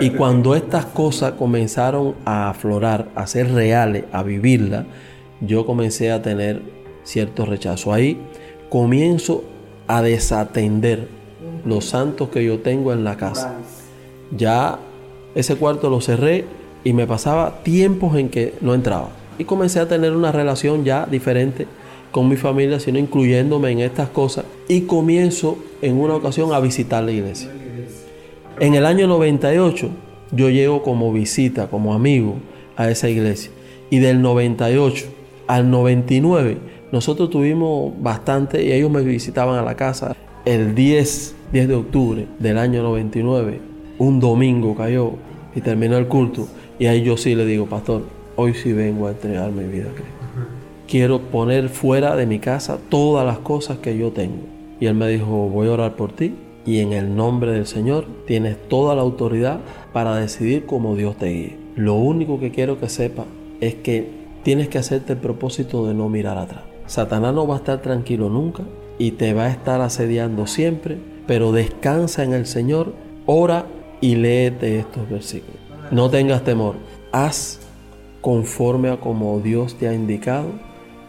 Y 0.00 0.06
este 0.06 0.18
cuando 0.18 0.54
estas 0.54 0.84
cosas 0.84 1.32
comenzaron 1.32 2.16
a 2.26 2.50
aflorar, 2.50 3.08
a 3.14 3.26
ser 3.26 3.50
reales, 3.50 4.04
a 4.12 4.22
vivirlas, 4.22 4.84
yo 5.40 5.64
comencé 5.64 6.10
a 6.10 6.20
tener 6.20 6.60
cierto 7.02 7.46
rechazo. 7.46 7.94
Ahí 7.94 8.18
comienzo 8.68 9.42
a 9.88 10.02
desatender 10.02 11.08
los 11.64 11.86
santos 11.86 12.28
que 12.28 12.44
yo 12.44 12.60
tengo 12.60 12.92
en 12.92 13.04
la 13.04 13.16
casa. 13.16 13.56
Ya 14.36 14.78
ese 15.34 15.56
cuarto 15.56 15.90
lo 15.90 16.00
cerré 16.00 16.44
y 16.84 16.92
me 16.92 17.06
pasaba 17.06 17.62
tiempos 17.62 18.16
en 18.16 18.28
que 18.28 18.54
no 18.60 18.74
entraba. 18.74 19.08
Y 19.38 19.44
comencé 19.44 19.80
a 19.80 19.88
tener 19.88 20.14
una 20.14 20.32
relación 20.32 20.84
ya 20.84 21.06
diferente 21.06 21.66
con 22.12 22.28
mi 22.28 22.36
familia, 22.36 22.80
sino 22.80 22.98
incluyéndome 22.98 23.70
en 23.70 23.80
estas 23.80 24.08
cosas. 24.08 24.44
Y 24.68 24.82
comienzo 24.82 25.58
en 25.82 25.98
una 25.98 26.14
ocasión 26.14 26.52
a 26.52 26.60
visitar 26.60 27.02
la 27.04 27.12
iglesia. 27.12 27.50
En 28.60 28.74
el 28.74 28.84
año 28.86 29.06
98 29.06 29.88
yo 30.32 30.50
llego 30.50 30.82
como 30.82 31.12
visita, 31.12 31.68
como 31.68 31.94
amigo 31.94 32.34
a 32.76 32.90
esa 32.90 33.08
iglesia. 33.08 33.50
Y 33.90 33.98
del 33.98 34.20
98 34.20 35.06
al 35.46 35.70
99 35.70 36.58
nosotros 36.90 37.28
tuvimos 37.30 37.92
bastante 38.00 38.64
y 38.64 38.72
ellos 38.72 38.90
me 38.90 39.02
visitaban 39.02 39.58
a 39.58 39.62
la 39.62 39.74
casa. 39.74 40.16
El 40.44 40.74
10, 40.74 41.36
10 41.52 41.68
de 41.68 41.74
octubre 41.74 42.26
del 42.38 42.56
año 42.56 42.82
99, 42.82 43.60
un 43.98 44.20
domingo 44.20 44.74
cayó 44.74 45.12
y 45.54 45.60
terminó 45.60 45.98
el 45.98 46.08
culto. 46.08 46.48
Y 46.78 46.86
ahí 46.86 47.02
yo 47.02 47.16
sí 47.16 47.34
le 47.34 47.44
digo, 47.44 47.66
pastor, 47.66 48.04
hoy 48.36 48.54
sí 48.54 48.72
vengo 48.72 49.06
a 49.06 49.10
entregar 49.10 49.50
mi 49.50 49.64
vida 49.64 49.90
a 49.90 49.94
Cristo. 49.94 50.12
Quiero 50.86 51.20
poner 51.20 51.68
fuera 51.68 52.16
de 52.16 52.24
mi 52.24 52.38
casa 52.38 52.78
todas 52.88 53.26
las 53.26 53.38
cosas 53.38 53.78
que 53.78 53.98
yo 53.98 54.10
tengo. 54.10 54.44
Y 54.80 54.86
él 54.86 54.94
me 54.94 55.08
dijo, 55.08 55.26
voy 55.26 55.68
a 55.68 55.72
orar 55.72 55.96
por 55.96 56.12
ti 56.12 56.34
y 56.64 56.80
en 56.80 56.92
el 56.92 57.14
nombre 57.16 57.52
del 57.52 57.66
Señor 57.66 58.06
tienes 58.26 58.56
toda 58.68 58.94
la 58.94 59.02
autoridad 59.02 59.60
para 59.92 60.16
decidir 60.16 60.64
cómo 60.64 60.96
Dios 60.96 61.16
te 61.16 61.26
guíe. 61.26 61.56
Lo 61.76 61.94
único 61.94 62.40
que 62.40 62.50
quiero 62.50 62.78
que 62.80 62.88
sepa 62.88 63.24
es 63.60 63.74
que 63.74 64.08
tienes 64.42 64.68
que 64.68 64.78
hacerte 64.78 65.14
el 65.14 65.18
propósito 65.18 65.86
de 65.86 65.94
no 65.94 66.08
mirar 66.08 66.38
atrás. 66.38 66.62
Satanás 66.88 67.34
no 67.34 67.46
va 67.46 67.56
a 67.56 67.58
estar 67.58 67.82
tranquilo 67.82 68.30
nunca 68.30 68.62
y 68.98 69.12
te 69.12 69.34
va 69.34 69.44
a 69.44 69.50
estar 69.50 69.82
asediando 69.82 70.46
siempre, 70.46 70.96
pero 71.26 71.52
descansa 71.52 72.24
en 72.24 72.32
el 72.32 72.46
Señor, 72.46 72.94
ora 73.26 73.66
y 74.00 74.16
léete 74.16 74.78
estos 74.78 75.08
versículos. 75.08 75.60
No 75.90 76.08
tengas 76.08 76.44
temor, 76.44 76.76
haz 77.12 77.60
conforme 78.22 78.88
a 78.88 78.96
como 78.96 79.38
Dios 79.40 79.74
te 79.74 79.86
ha 79.86 79.92
indicado, 79.92 80.48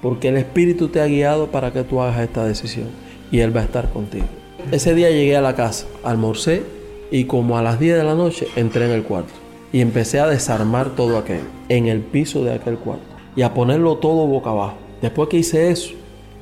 porque 0.01 0.27
el 0.27 0.37
Espíritu 0.37 0.89
te 0.89 0.99
ha 0.99 1.07
guiado 1.07 1.47
para 1.47 1.71
que 1.71 1.83
tú 1.83 2.01
hagas 2.01 2.19
esta 2.19 2.45
decisión 2.45 2.87
y 3.31 3.39
Él 3.39 3.55
va 3.55 3.61
a 3.61 3.65
estar 3.65 3.89
contigo. 3.89 4.27
Ese 4.71 4.93
día 4.93 5.09
llegué 5.09 5.37
a 5.37 5.41
la 5.41 5.55
casa, 5.55 5.87
almorcé 6.03 6.61
y 7.09 7.23
como 7.23 7.57
a 7.57 7.61
las 7.61 7.79
10 7.79 7.97
de 7.97 8.03
la 8.03 8.15
noche 8.15 8.47
entré 8.57 8.85
en 8.85 8.91
el 8.91 9.03
cuarto 9.03 9.33
y 9.71 9.79
empecé 9.79 10.19
a 10.19 10.27
desarmar 10.27 10.89
todo 10.89 11.17
aquello 11.17 11.47
en 11.69 11.87
el 11.87 12.01
piso 12.01 12.43
de 12.43 12.53
aquel 12.53 12.77
cuarto 12.77 13.05
y 13.37 13.43
a 13.43 13.53
ponerlo 13.53 13.97
todo 13.97 14.27
boca 14.27 14.49
abajo. 14.49 14.88
Después 15.01 15.29
que 15.29 15.37
hice 15.37 15.71
eso, 15.71 15.91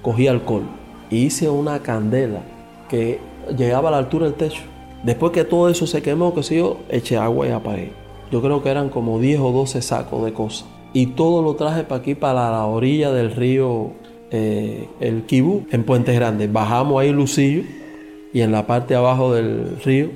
cogí 0.02 0.28
alcohol 0.28 0.64
y 1.10 1.26
hice 1.26 1.50
una 1.50 1.80
candela 1.80 2.42
que 2.90 3.20
llegaba 3.56 3.90
a 3.90 3.92
la 3.92 3.98
altura 4.00 4.26
del 4.26 4.36
techo. 4.36 4.64
Después 5.04 5.32
que 5.32 5.44
todo 5.44 5.70
eso 5.70 5.86
se 5.88 6.02
quemó, 6.02 6.34
que 6.34 6.42
eché 6.90 7.18
agua 7.18 7.48
y 7.48 7.52
apagué. 7.52 7.92
Yo 8.32 8.42
creo 8.42 8.62
que 8.62 8.70
eran 8.70 8.90
como 8.90 9.20
10 9.20 9.40
o 9.40 9.52
12 9.52 9.82
sacos 9.82 10.26
de 10.26 10.34
cosas. 10.34 10.68
Y 10.94 11.08
todo 11.08 11.42
lo 11.42 11.56
traje 11.56 11.84
para 11.84 12.02
aquí, 12.02 12.16
para 12.16 12.50
la 12.52 12.66
orilla 12.66 13.12
del 13.12 13.32
río, 13.32 13.92
eh, 14.32 14.90
el 15.00 15.24
Kibú, 15.24 15.66
en 15.72 15.84
Puente 15.84 16.14
Grande. 16.14 16.48
Bajamos 16.48 17.02
ahí 17.02 17.12
Lucillo 17.12 17.64
y 18.34 18.42
en 18.42 18.52
la 18.52 18.68
parte 18.68 18.96
abajo 18.96 19.34
del 19.34 19.80
río, 19.84 20.10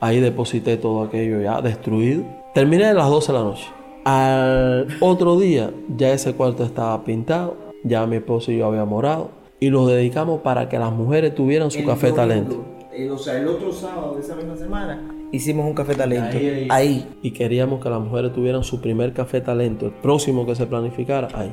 ahí 0.00 0.20
deposité 0.20 0.76
todo 0.76 1.02
aquello 1.02 1.40
ya 1.40 1.60
destruido. 1.60 2.24
Terminé 2.54 2.86
a 2.86 2.94
las 2.94 3.08
12 3.08 3.32
de 3.32 3.38
la 3.38 3.44
noche. 3.44 3.66
Al 4.04 4.88
otro 5.00 5.38
día 5.38 5.70
ya 5.96 6.12
ese 6.12 6.32
cuarto 6.34 6.64
estaba 6.64 7.04
pintado, 7.04 7.69
ya 7.84 8.06
mi 8.06 8.16
esposo 8.16 8.52
y 8.52 8.58
yo 8.58 8.66
habíamos 8.66 8.90
morado 8.90 9.30
y 9.58 9.70
lo 9.70 9.86
dedicamos 9.86 10.40
para 10.40 10.68
que 10.68 10.78
las 10.78 10.92
mujeres 10.92 11.34
tuvieran 11.34 11.70
su 11.70 11.84
café 11.84 12.12
talento. 12.12 12.64
o 13.12 13.18
sea, 13.18 13.38
el 13.38 13.48
otro 13.48 13.72
sábado 13.72 14.14
de 14.14 14.20
esa 14.20 14.34
misma 14.34 14.56
semana 14.56 15.00
hicimos 15.32 15.66
un 15.66 15.74
café 15.74 15.94
talento 15.94 16.36
ahí, 16.70 17.06
Y 17.22 17.30
queríamos 17.32 17.82
que 17.82 17.90
las 17.90 18.00
mujeres 18.00 18.32
tuvieran 18.32 18.64
su 18.64 18.80
primer 18.80 19.12
café 19.12 19.40
talento, 19.40 19.86
el 19.86 19.92
próximo 19.92 20.46
que 20.46 20.54
se 20.54 20.66
planificara, 20.66 21.28
ahí. 21.34 21.52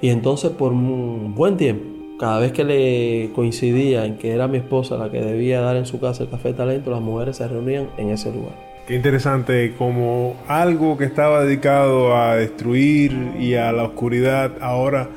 Y 0.00 0.10
entonces 0.10 0.50
por 0.50 0.72
un 0.72 1.34
buen 1.34 1.56
tiempo 1.56 1.92
cada 2.22 2.38
vez 2.38 2.52
que 2.52 2.62
le 2.62 3.32
coincidía 3.34 4.04
en 4.04 4.16
que 4.16 4.30
era 4.30 4.46
mi 4.46 4.58
esposa 4.58 4.96
la 4.96 5.10
que 5.10 5.20
debía 5.20 5.60
dar 5.60 5.74
en 5.74 5.86
su 5.86 5.98
casa 5.98 6.22
el 6.22 6.30
café 6.30 6.52
talento, 6.52 6.92
las 6.92 7.00
mujeres 7.00 7.38
se 7.38 7.48
reunían 7.48 7.88
en 7.96 8.10
ese 8.10 8.30
lugar. 8.30 8.54
Qué 8.86 8.94
interesante 8.94 9.74
como 9.76 10.36
algo 10.46 10.96
que 10.96 11.04
estaba 11.04 11.42
dedicado 11.44 12.16
a 12.16 12.36
destruir 12.36 13.32
y 13.40 13.54
a 13.54 13.72
la 13.72 13.82
oscuridad 13.82 14.52
ahora 14.60 15.08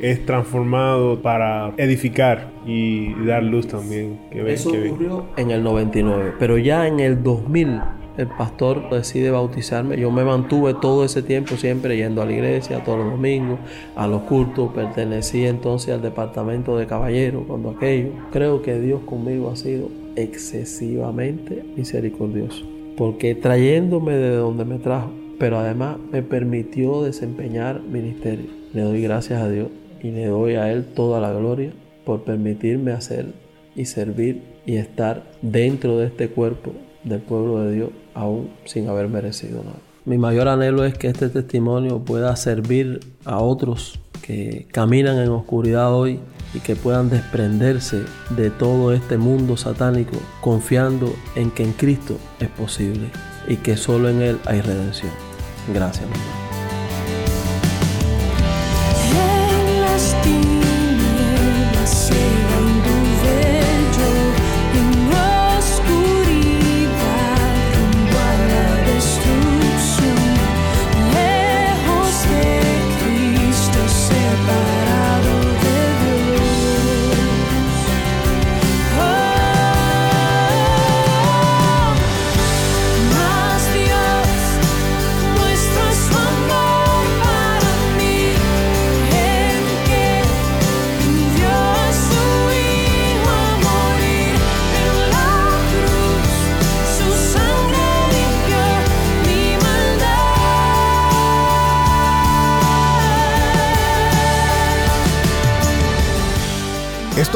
es 0.00 0.24
transformado 0.26 1.20
para 1.22 1.72
edificar 1.76 2.50
y 2.66 3.14
dar 3.24 3.42
luz 3.42 3.68
también. 3.68 4.18
Eso 4.30 4.70
ocurrió 4.70 5.26
en 5.36 5.50
el 5.50 5.62
99, 5.62 6.34
pero 6.38 6.58
ya 6.58 6.86
en 6.86 7.00
el 7.00 7.22
2000 7.22 7.80
el 8.16 8.28
pastor 8.28 8.90
decide 8.90 9.30
bautizarme. 9.30 9.98
Yo 9.98 10.10
me 10.10 10.24
mantuve 10.24 10.74
todo 10.74 11.04
ese 11.04 11.22
tiempo 11.22 11.56
siempre 11.56 11.96
yendo 11.96 12.22
a 12.22 12.26
la 12.26 12.32
iglesia 12.32 12.84
todos 12.84 12.98
los 12.98 13.10
domingos, 13.10 13.58
a 13.96 14.06
los 14.06 14.22
cultos. 14.22 14.72
Pertenecí 14.72 15.46
entonces 15.46 15.94
al 15.94 16.02
departamento 16.02 16.76
de 16.76 16.86
caballeros 16.86 17.44
cuando 17.46 17.70
aquello. 17.70 18.10
Creo 18.30 18.62
que 18.62 18.78
Dios 18.78 19.00
conmigo 19.04 19.50
ha 19.50 19.56
sido 19.56 19.88
excesivamente 20.16 21.64
misericordioso, 21.76 22.64
porque 22.96 23.34
trayéndome 23.34 24.12
de 24.12 24.36
donde 24.36 24.64
me 24.64 24.78
trajo, 24.78 25.10
pero 25.40 25.58
además 25.58 25.96
me 26.12 26.22
permitió 26.22 27.02
desempeñar 27.02 27.80
ministerio. 27.80 28.46
Le 28.72 28.82
doy 28.82 29.02
gracias 29.02 29.42
a 29.42 29.48
Dios 29.48 29.68
y 30.04 30.10
le 30.10 30.26
doy 30.26 30.54
a 30.54 30.70
Él 30.70 30.84
toda 30.84 31.18
la 31.18 31.32
gloria 31.32 31.72
por 32.04 32.24
permitirme 32.24 32.92
hacer 32.92 33.32
y 33.74 33.86
servir 33.86 34.42
y 34.66 34.76
estar 34.76 35.24
dentro 35.40 35.98
de 35.98 36.06
este 36.06 36.28
cuerpo 36.28 36.72
del 37.02 37.20
pueblo 37.20 37.60
de 37.60 37.74
Dios 37.74 37.90
aún 38.12 38.50
sin 38.66 38.88
haber 38.88 39.08
merecido 39.08 39.64
nada. 39.64 39.78
Mi 40.04 40.18
mayor 40.18 40.48
anhelo 40.48 40.84
es 40.84 40.98
que 40.98 41.08
este 41.08 41.30
testimonio 41.30 42.00
pueda 42.00 42.36
servir 42.36 43.00
a 43.24 43.38
otros 43.38 43.98
que 44.20 44.66
caminan 44.70 45.18
en 45.18 45.30
oscuridad 45.30 45.94
hoy 45.94 46.20
y 46.52 46.60
que 46.60 46.76
puedan 46.76 47.08
desprenderse 47.08 48.02
de 48.36 48.50
todo 48.50 48.92
este 48.92 49.16
mundo 49.16 49.56
satánico 49.56 50.18
confiando 50.42 51.14
en 51.34 51.50
que 51.50 51.62
en 51.62 51.72
Cristo 51.72 52.18
es 52.40 52.50
posible 52.50 53.08
y 53.48 53.56
que 53.56 53.78
solo 53.78 54.10
en 54.10 54.20
Él 54.20 54.38
hay 54.44 54.60
redención. 54.60 55.12
Gracias, 55.72 56.04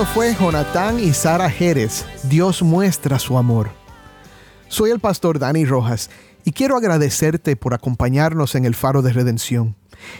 Fue 0.05 0.33
Jonatán 0.33 1.01
y 1.01 1.13
Sara 1.13 1.51
Jerez. 1.51 2.07
Dios 2.23 2.63
muestra 2.63 3.19
su 3.19 3.37
amor. 3.37 3.69
Soy 4.69 4.91
el 4.91 5.01
pastor 5.01 5.41
Dani 5.41 5.65
Rojas 5.65 6.09
y 6.45 6.53
quiero 6.53 6.77
agradecerte 6.77 7.57
por 7.57 7.75
acompañarnos 7.75 8.55
en 8.55 8.65
el 8.65 8.77
Faro 8.77 9.03
de 9.03 9.13
Redención, 9.13 9.75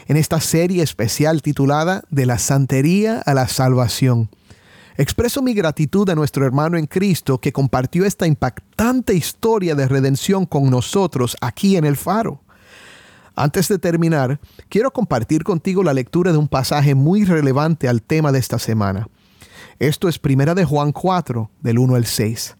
en 0.07 0.17
esta 0.17 0.41
serie 0.41 0.83
especial 0.83 1.41
titulada 1.41 2.03
De 2.09 2.25
la 2.25 2.39
Santería 2.39 3.21
a 3.25 3.33
la 3.33 3.47
Salvación. 3.47 4.29
Expreso 4.97 5.41
mi 5.41 5.53
gratitud 5.53 6.09
a 6.09 6.15
nuestro 6.15 6.45
hermano 6.45 6.77
en 6.77 6.85
Cristo 6.85 7.39
que 7.39 7.53
compartió 7.53 8.03
esta 8.03 8.27
impactante 8.27 9.13
historia 9.13 9.75
de 9.75 9.87
redención 9.87 10.45
con 10.45 10.69
nosotros 10.69 11.37
aquí 11.39 11.77
en 11.77 11.85
el 11.85 11.95
Faro. 11.95 12.41
Antes 13.33 13.69
de 13.69 13.79
terminar, 13.79 14.41
quiero 14.67 14.91
compartir 14.91 15.45
contigo 15.45 15.83
la 15.83 15.93
lectura 15.93 16.33
de 16.33 16.37
un 16.37 16.49
pasaje 16.49 16.95
muy 16.95 17.23
relevante 17.23 17.87
al 17.87 18.01
tema 18.01 18.33
de 18.33 18.39
esta 18.39 18.59
semana. 18.59 19.07
Esto 19.79 20.09
es 20.09 20.19
Primera 20.19 20.55
de 20.55 20.65
Juan 20.65 20.91
4, 20.91 21.49
del 21.61 21.79
1 21.79 21.95
al 21.95 22.05
6. 22.05 22.57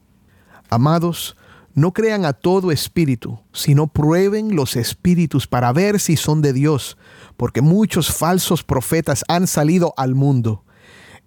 Amados, 0.70 1.36
no 1.74 1.92
crean 1.92 2.24
a 2.24 2.32
todo 2.32 2.72
espíritu, 2.72 3.40
sino 3.52 3.88
prueben 3.88 4.56
los 4.56 4.78
espíritus 4.78 5.46
para 5.46 5.74
ver 5.74 6.00
si 6.00 6.16
son 6.16 6.42
de 6.42 6.54
Dios, 6.54 6.98
porque 7.36 7.62
muchos 7.62 8.10
falsos 8.10 8.64
profetas 8.64 9.26
han 9.28 9.48
salido 9.48 9.94
al 9.98 10.16
mundo. 10.16 10.64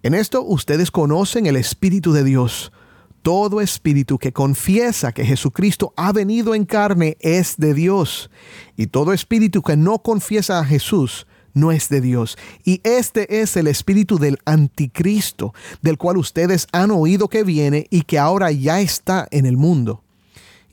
En 0.01 0.15
esto 0.15 0.41
ustedes 0.41 0.89
conocen 0.89 1.45
el 1.45 1.55
Espíritu 1.57 2.11
de 2.11 2.23
Dios. 2.23 2.71
todo 3.21 3.61
espíritu 3.61 4.17
que 4.17 4.33
confiesa 4.33 5.13
que 5.13 5.23
Jesucristo 5.23 5.93
ha 5.95 6.11
venido 6.11 6.55
en 6.55 6.65
carne 6.65 7.15
es 7.21 7.55
de 7.55 7.73
Dios. 7.73 8.29
Y 8.75 8.87
todo 8.87 9.13
espíritu 9.13 9.61
que 9.61 9.77
no 9.77 9.99
confiesa 9.99 10.59
a 10.59 10.65
Jesús 10.65 11.25
no 11.53 11.71
es 11.71 11.89
de 11.89 12.01
Dios. 12.01 12.37
Y 12.63 12.81
este 12.83 13.41
es 13.41 13.55
el 13.57 13.67
espíritu 13.67 14.17
del 14.19 14.39
anticristo, 14.45 15.53
del 15.81 15.97
cual 15.97 16.17
ustedes 16.17 16.67
han 16.71 16.91
oído 16.91 17.27
que 17.29 17.43
viene 17.43 17.87
y 17.89 18.03
que 18.03 18.19
ahora 18.19 18.51
ya 18.51 18.81
está 18.81 19.27
en 19.31 19.45
el 19.45 19.57
mundo. 19.57 20.03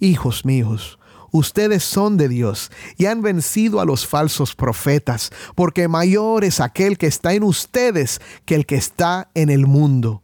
Hijos 0.01 0.45
míos, 0.45 0.99
ustedes 1.31 1.85
son 1.85 2.17
de 2.17 2.29
Dios 2.29 2.71
y 2.97 3.07
han 3.07 3.23
vencido 3.23 3.81
a 3.81 3.85
los 3.85 4.07
falsos 4.07 4.55
profetas, 4.55 5.31
porque 5.55 5.89
mayor 5.89 6.45
es 6.45 6.61
aquel 6.61 6.97
que 6.97 7.07
está 7.07 7.35
en 7.35 7.43
ustedes 7.43 8.21
que 8.45 8.55
el 8.55 8.67
que 8.67 8.77
está 8.77 9.31
en 9.35 9.51
el 9.51 9.67
mundo. 9.67 10.23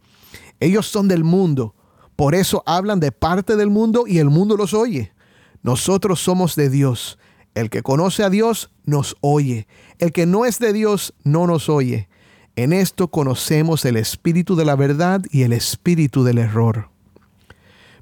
Ellos 0.59 0.87
son 0.87 1.07
del 1.07 1.23
mundo, 1.23 1.75
por 2.15 2.33
eso 2.33 2.63
hablan 2.65 2.99
de 2.99 3.11
parte 3.11 3.55
del 3.55 3.69
mundo 3.69 4.05
y 4.07 4.17
el 4.17 4.29
mundo 4.29 4.57
los 4.57 4.73
oye. 4.73 5.13
Nosotros 5.61 6.19
somos 6.19 6.55
de 6.55 6.69
Dios. 6.69 7.19
El 7.57 7.71
que 7.71 7.81
conoce 7.81 8.23
a 8.23 8.29
Dios 8.29 8.69
nos 8.85 9.17
oye. 9.19 9.65
El 9.97 10.11
que 10.11 10.27
no 10.27 10.45
es 10.45 10.59
de 10.59 10.73
Dios 10.73 11.15
no 11.23 11.47
nos 11.47 11.69
oye. 11.69 12.07
En 12.55 12.71
esto 12.71 13.07
conocemos 13.07 13.83
el 13.85 13.97
espíritu 13.97 14.55
de 14.55 14.63
la 14.63 14.75
verdad 14.75 15.23
y 15.31 15.41
el 15.41 15.53
espíritu 15.53 16.23
del 16.23 16.37
error. 16.37 16.91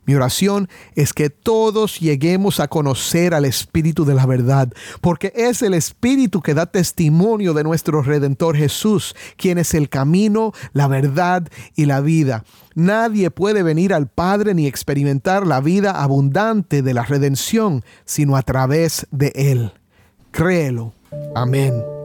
Mi 0.06 0.16
oración 0.16 0.70
es 0.96 1.14
que 1.14 1.30
todos 1.30 2.00
lleguemos 2.00 2.60
a 2.60 2.68
conocer 2.68 3.34
al 3.34 3.46
Espíritu 3.46 4.06
de 4.06 4.16
la 4.16 4.26
verdad, 4.26 4.72
porque 5.02 5.34
es 5.36 5.62
el 5.62 5.74
Espíritu 5.74 6.42
que 6.42 6.54
da 6.54 6.68
testimonio 6.68 7.54
de 7.54 7.64
nuestro 7.64 8.02
Redentor 8.02 8.56
Jesús, 8.56 9.16
quien 9.38 9.58
es 9.58 9.74
el 9.74 9.90
camino, 9.90 10.54
la 10.74 10.88
verdad 10.88 11.48
y 11.76 11.86
la 11.86 12.02
vida. 12.02 12.44
Nadie 12.76 13.32
puede 13.32 13.64
venir 13.64 13.94
al 13.94 14.08
Padre 14.08 14.54
ni 14.54 14.68
experimentar 14.68 15.48
la 15.48 15.62
vida 15.62 15.92
abundante 15.92 16.82
de 16.82 16.94
la 16.94 17.04
redención, 17.04 17.84
sino 18.04 18.36
a 18.36 18.42
través 18.42 19.08
de 19.12 19.32
Él. 19.36 19.72
Créelo. 20.32 20.94
Amén. 21.34 22.05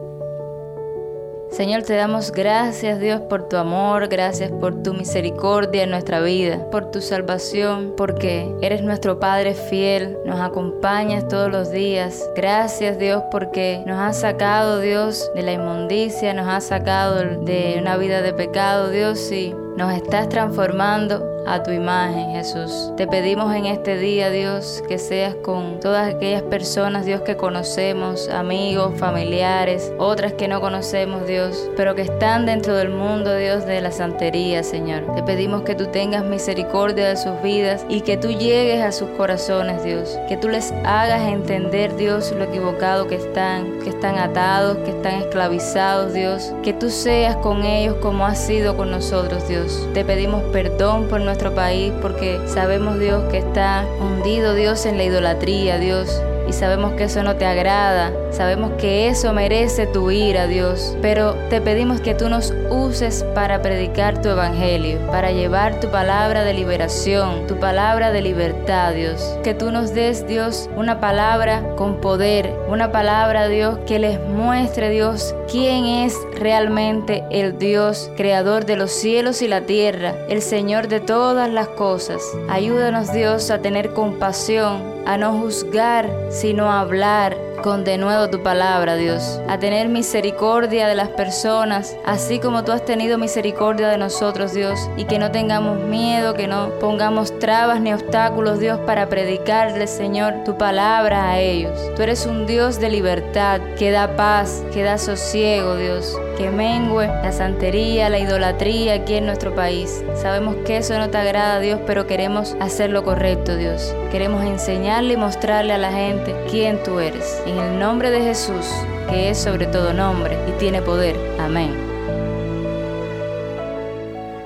Señor, 1.51 1.83
te 1.83 1.95
damos 1.95 2.31
gracias 2.31 3.01
Dios 3.01 3.19
por 3.21 3.49
tu 3.49 3.57
amor, 3.57 4.07
gracias 4.07 4.49
por 4.51 4.81
tu 4.83 4.93
misericordia 4.93 5.83
en 5.83 5.91
nuestra 5.91 6.21
vida, 6.21 6.65
por 6.71 6.91
tu 6.91 7.01
salvación, 7.01 7.93
porque 7.97 8.49
eres 8.61 8.81
nuestro 8.81 9.19
Padre 9.19 9.53
fiel, 9.53 10.17
nos 10.25 10.39
acompañas 10.39 11.27
todos 11.27 11.51
los 11.51 11.69
días. 11.69 12.29
Gracias 12.37 12.97
Dios 12.97 13.23
porque 13.31 13.83
nos 13.85 13.99
has 13.99 14.21
sacado 14.21 14.79
Dios 14.79 15.29
de 15.35 15.43
la 15.43 15.51
inmundicia, 15.51 16.33
nos 16.33 16.47
has 16.47 16.63
sacado 16.63 17.15
de 17.15 17.75
una 17.79 17.97
vida 17.97 18.21
de 18.21 18.33
pecado 18.33 18.89
Dios 18.89 19.29
y 19.29 19.53
nos 19.75 19.93
estás 19.93 20.29
transformando 20.29 21.30
a 21.45 21.63
tu 21.63 21.71
imagen, 21.71 22.31
Jesús. 22.31 22.91
Te 22.97 23.07
pedimos 23.07 23.53
en 23.55 23.65
este 23.65 23.97
día, 23.97 24.29
Dios, 24.29 24.83
que 24.87 24.97
seas 24.97 25.35
con 25.35 25.79
todas 25.79 26.13
aquellas 26.13 26.43
personas, 26.43 27.05
Dios, 27.05 27.21
que 27.21 27.35
conocemos, 27.35 28.29
amigos, 28.29 28.93
familiares, 28.97 29.91
otras 29.97 30.33
que 30.33 30.47
no 30.47 30.61
conocemos, 30.61 31.27
Dios, 31.27 31.69
pero 31.75 31.95
que 31.95 32.03
están 32.03 32.45
dentro 32.45 32.75
del 32.75 32.89
mundo, 32.89 33.35
Dios, 33.35 33.65
de 33.65 33.81
la 33.81 33.91
santería, 33.91 34.63
Señor. 34.63 35.15
Te 35.15 35.23
pedimos 35.23 35.63
que 35.63 35.75
tú 35.75 35.87
tengas 35.87 36.23
misericordia 36.23 37.09
de 37.09 37.17
sus 37.17 37.41
vidas 37.41 37.85
y 37.89 38.01
que 38.01 38.17
tú 38.17 38.29
llegues 38.29 38.81
a 38.83 38.91
sus 38.91 39.09
corazones, 39.11 39.83
Dios. 39.83 40.17
Que 40.27 40.37
tú 40.37 40.49
les 40.49 40.71
hagas 40.83 41.21
entender, 41.21 41.95
Dios, 41.95 42.31
lo 42.31 42.43
equivocado 42.43 43.07
que 43.07 43.15
están, 43.15 43.79
que 43.79 43.89
están 43.89 44.17
atados, 44.17 44.77
que 44.79 44.91
están 44.91 45.15
esclavizados, 45.15 46.13
Dios. 46.13 46.53
Que 46.63 46.73
tú 46.73 46.89
seas 46.89 47.35
con 47.37 47.63
ellos 47.63 47.95
como 48.01 48.25
has 48.25 48.39
sido 48.39 48.77
con 48.77 48.91
nosotros, 48.91 49.47
Dios. 49.47 49.87
Te 49.93 50.05
pedimos 50.05 50.43
perdón 50.51 51.07
por 51.07 51.21
nuestro 51.31 51.55
país 51.55 51.93
porque 52.01 52.41
sabemos 52.45 52.99
Dios 52.99 53.23
que 53.31 53.37
está 53.37 53.85
hundido 54.01 54.53
Dios 54.53 54.85
en 54.85 54.97
la 54.97 55.05
idolatría, 55.05 55.77
Dios 55.77 56.21
y 56.47 56.53
sabemos 56.53 56.93
que 56.93 57.05
eso 57.05 57.23
no 57.23 57.35
te 57.35 57.45
agrada, 57.45 58.11
sabemos 58.31 58.71
que 58.77 59.07
eso 59.07 59.33
merece 59.33 59.87
tu 59.87 60.11
ira, 60.11 60.47
Dios, 60.47 60.95
pero 61.01 61.35
te 61.49 61.61
pedimos 61.61 62.01
que 62.01 62.15
tú 62.15 62.29
nos 62.29 62.53
uses 62.69 63.23
para 63.35 63.61
predicar 63.61 64.21
tu 64.21 64.29
evangelio, 64.29 64.99
para 65.07 65.31
llevar 65.31 65.79
tu 65.79 65.89
palabra 65.89 66.43
de 66.43 66.53
liberación, 66.53 67.47
tu 67.47 67.59
palabra 67.59 68.11
de 68.11 68.21
libertad, 68.21 68.93
Dios, 68.93 69.37
que 69.43 69.53
tú 69.53 69.71
nos 69.71 69.93
des, 69.93 70.27
Dios, 70.27 70.69
una 70.75 70.99
palabra 70.99 71.75
con 71.75 72.01
poder, 72.01 72.53
una 72.67 72.91
palabra, 72.91 73.47
Dios, 73.47 73.79
que 73.85 73.99
les 73.99 74.19
muestre, 74.19 74.89
Dios, 74.89 75.35
quién 75.49 75.85
es 75.85 76.15
realmente 76.39 77.23
el 77.29 77.57
Dios, 77.57 78.09
creador 78.15 78.65
de 78.65 78.75
los 78.75 78.91
cielos 78.91 79.41
y 79.41 79.47
la 79.47 79.61
tierra, 79.61 80.15
el 80.29 80.41
Señor 80.41 80.87
de 80.87 80.99
todas 80.99 81.49
las 81.49 81.67
cosas. 81.67 82.21
Ayúdanos, 82.49 83.11
Dios, 83.13 83.51
a 83.51 83.59
tener 83.59 83.93
compasión, 83.93 85.00
a 85.05 85.17
no 85.17 85.37
juzgar, 85.39 86.09
sino 86.29 86.65
a 86.69 86.81
hablar 86.81 87.37
con 87.61 87.83
de 87.83 87.97
nuevo 87.97 88.29
tu 88.29 88.41
palabra, 88.41 88.95
Dios, 88.95 89.39
a 89.47 89.59
tener 89.59 89.87
misericordia 89.87 90.87
de 90.87 90.95
las 90.95 91.09
personas, 91.09 91.95
así 92.05 92.39
como 92.39 92.63
tú 92.63 92.71
has 92.71 92.85
tenido 92.85 93.17
misericordia 93.17 93.87
de 93.89 93.97
nosotros, 93.97 94.53
Dios, 94.53 94.89
y 94.97 95.05
que 95.05 95.19
no 95.19 95.31
tengamos 95.31 95.79
miedo, 95.79 96.33
que 96.33 96.47
no 96.47 96.69
pongamos 96.79 97.37
trabas 97.39 97.79
ni 97.81 97.93
obstáculos, 97.93 98.59
Dios, 98.59 98.79
para 98.85 99.09
predicarles, 99.09 99.89
Señor, 99.89 100.43
tu 100.45 100.57
palabra 100.57 101.29
a 101.29 101.39
ellos. 101.39 101.77
Tú 101.95 102.01
eres 102.01 102.25
un 102.25 102.45
Dios 102.45 102.79
de 102.79 102.89
libertad, 102.89 103.61
que 103.77 103.91
da 103.91 104.15
paz, 104.15 104.63
que 104.73 104.83
da 104.83 104.97
sosiego, 104.97 105.75
Dios, 105.75 106.17
que 106.37 106.49
mengue 106.49 107.07
la 107.07 107.31
santería, 107.31 108.09
la 108.09 108.19
idolatría 108.19 108.95
aquí 108.95 109.15
en 109.15 109.25
nuestro 109.25 109.53
país. 109.53 110.03
Sabemos 110.15 110.55
que 110.65 110.77
eso 110.77 110.97
no 110.97 111.09
te 111.09 111.17
agrada, 111.17 111.59
Dios, 111.59 111.79
pero 111.85 112.07
queremos 112.07 112.55
hacer 112.59 112.89
lo 112.89 113.03
correcto, 113.03 113.55
Dios. 113.55 113.93
Queremos 114.11 114.43
enseñarle 114.43 115.13
y 115.13 115.17
mostrarle 115.17 115.73
a 115.73 115.77
la 115.77 115.91
gente 115.91 116.35
quién 116.49 116.81
tú 116.83 116.99
eres. 116.99 117.41
En 117.51 117.59
el 117.59 117.79
nombre 117.79 118.11
de 118.11 118.21
Jesús, 118.21 118.65
que 119.09 119.29
es 119.29 119.37
sobre 119.37 119.65
todo 119.65 119.91
nombre 119.91 120.37
y 120.47 120.51
tiene 120.57 120.81
poder. 120.81 121.17
Amén. 121.37 121.75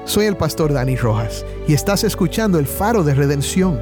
Soy 0.06 0.26
el 0.26 0.36
pastor 0.36 0.74
Dani 0.74 0.96
Rojas 0.96 1.46
y 1.68 1.76
estás 1.76 2.04
escuchando 2.04 2.58
el 2.58 2.66
faro 2.66 3.04
de 3.04 3.14
redención. 3.14 3.80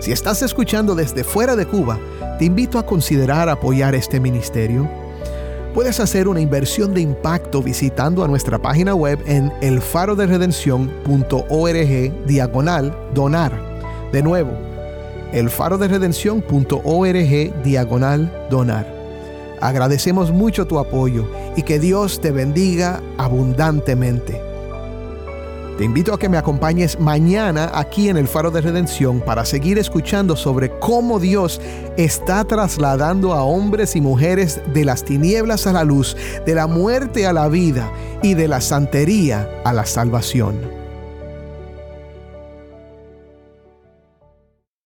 Si 0.00 0.12
estás 0.12 0.40
escuchando 0.40 0.94
desde 0.94 1.24
fuera 1.24 1.56
de 1.56 1.66
Cuba, 1.66 1.98
te 2.38 2.46
invito 2.46 2.78
a 2.78 2.86
considerar 2.86 3.50
apoyar 3.50 3.94
este 3.94 4.18
ministerio. 4.18 4.88
Puedes 5.74 6.00
hacer 6.00 6.26
una 6.26 6.40
inversión 6.40 6.94
de 6.94 7.02
impacto 7.02 7.62
visitando 7.62 8.24
a 8.24 8.28
nuestra 8.28 8.58
página 8.58 8.94
web 8.94 9.18
en 9.26 9.52
elfaroderedención.org 9.60 12.26
diagonal 12.26 12.96
donar. 13.12 13.52
De 14.10 14.22
nuevo, 14.22 14.52
elfaroderedención.org 15.34 17.62
diagonal 17.62 18.46
donar. 18.50 18.86
Agradecemos 19.60 20.30
mucho 20.30 20.66
tu 20.66 20.78
apoyo 20.78 21.28
y 21.56 21.62
que 21.62 21.78
Dios 21.78 22.20
te 22.20 22.30
bendiga 22.30 23.02
abundantemente. 23.18 24.40
Te 25.78 25.84
invito 25.84 26.14
a 26.14 26.18
que 26.20 26.28
me 26.28 26.36
acompañes 26.36 27.00
mañana 27.00 27.68
aquí 27.74 28.08
en 28.08 28.16
el 28.16 28.28
Faro 28.28 28.52
de 28.52 28.60
Redención 28.60 29.20
para 29.20 29.44
seguir 29.44 29.76
escuchando 29.76 30.36
sobre 30.36 30.70
cómo 30.78 31.18
Dios 31.18 31.60
está 31.96 32.44
trasladando 32.44 33.32
a 33.32 33.42
hombres 33.42 33.96
y 33.96 34.00
mujeres 34.00 34.60
de 34.72 34.84
las 34.84 35.02
tinieblas 35.02 35.66
a 35.66 35.72
la 35.72 35.82
luz, 35.82 36.16
de 36.46 36.54
la 36.54 36.68
muerte 36.68 37.26
a 37.26 37.32
la 37.32 37.48
vida 37.48 37.90
y 38.22 38.34
de 38.34 38.46
la 38.46 38.60
santería 38.60 39.50
a 39.64 39.72
la 39.72 39.84
salvación. 39.84 40.83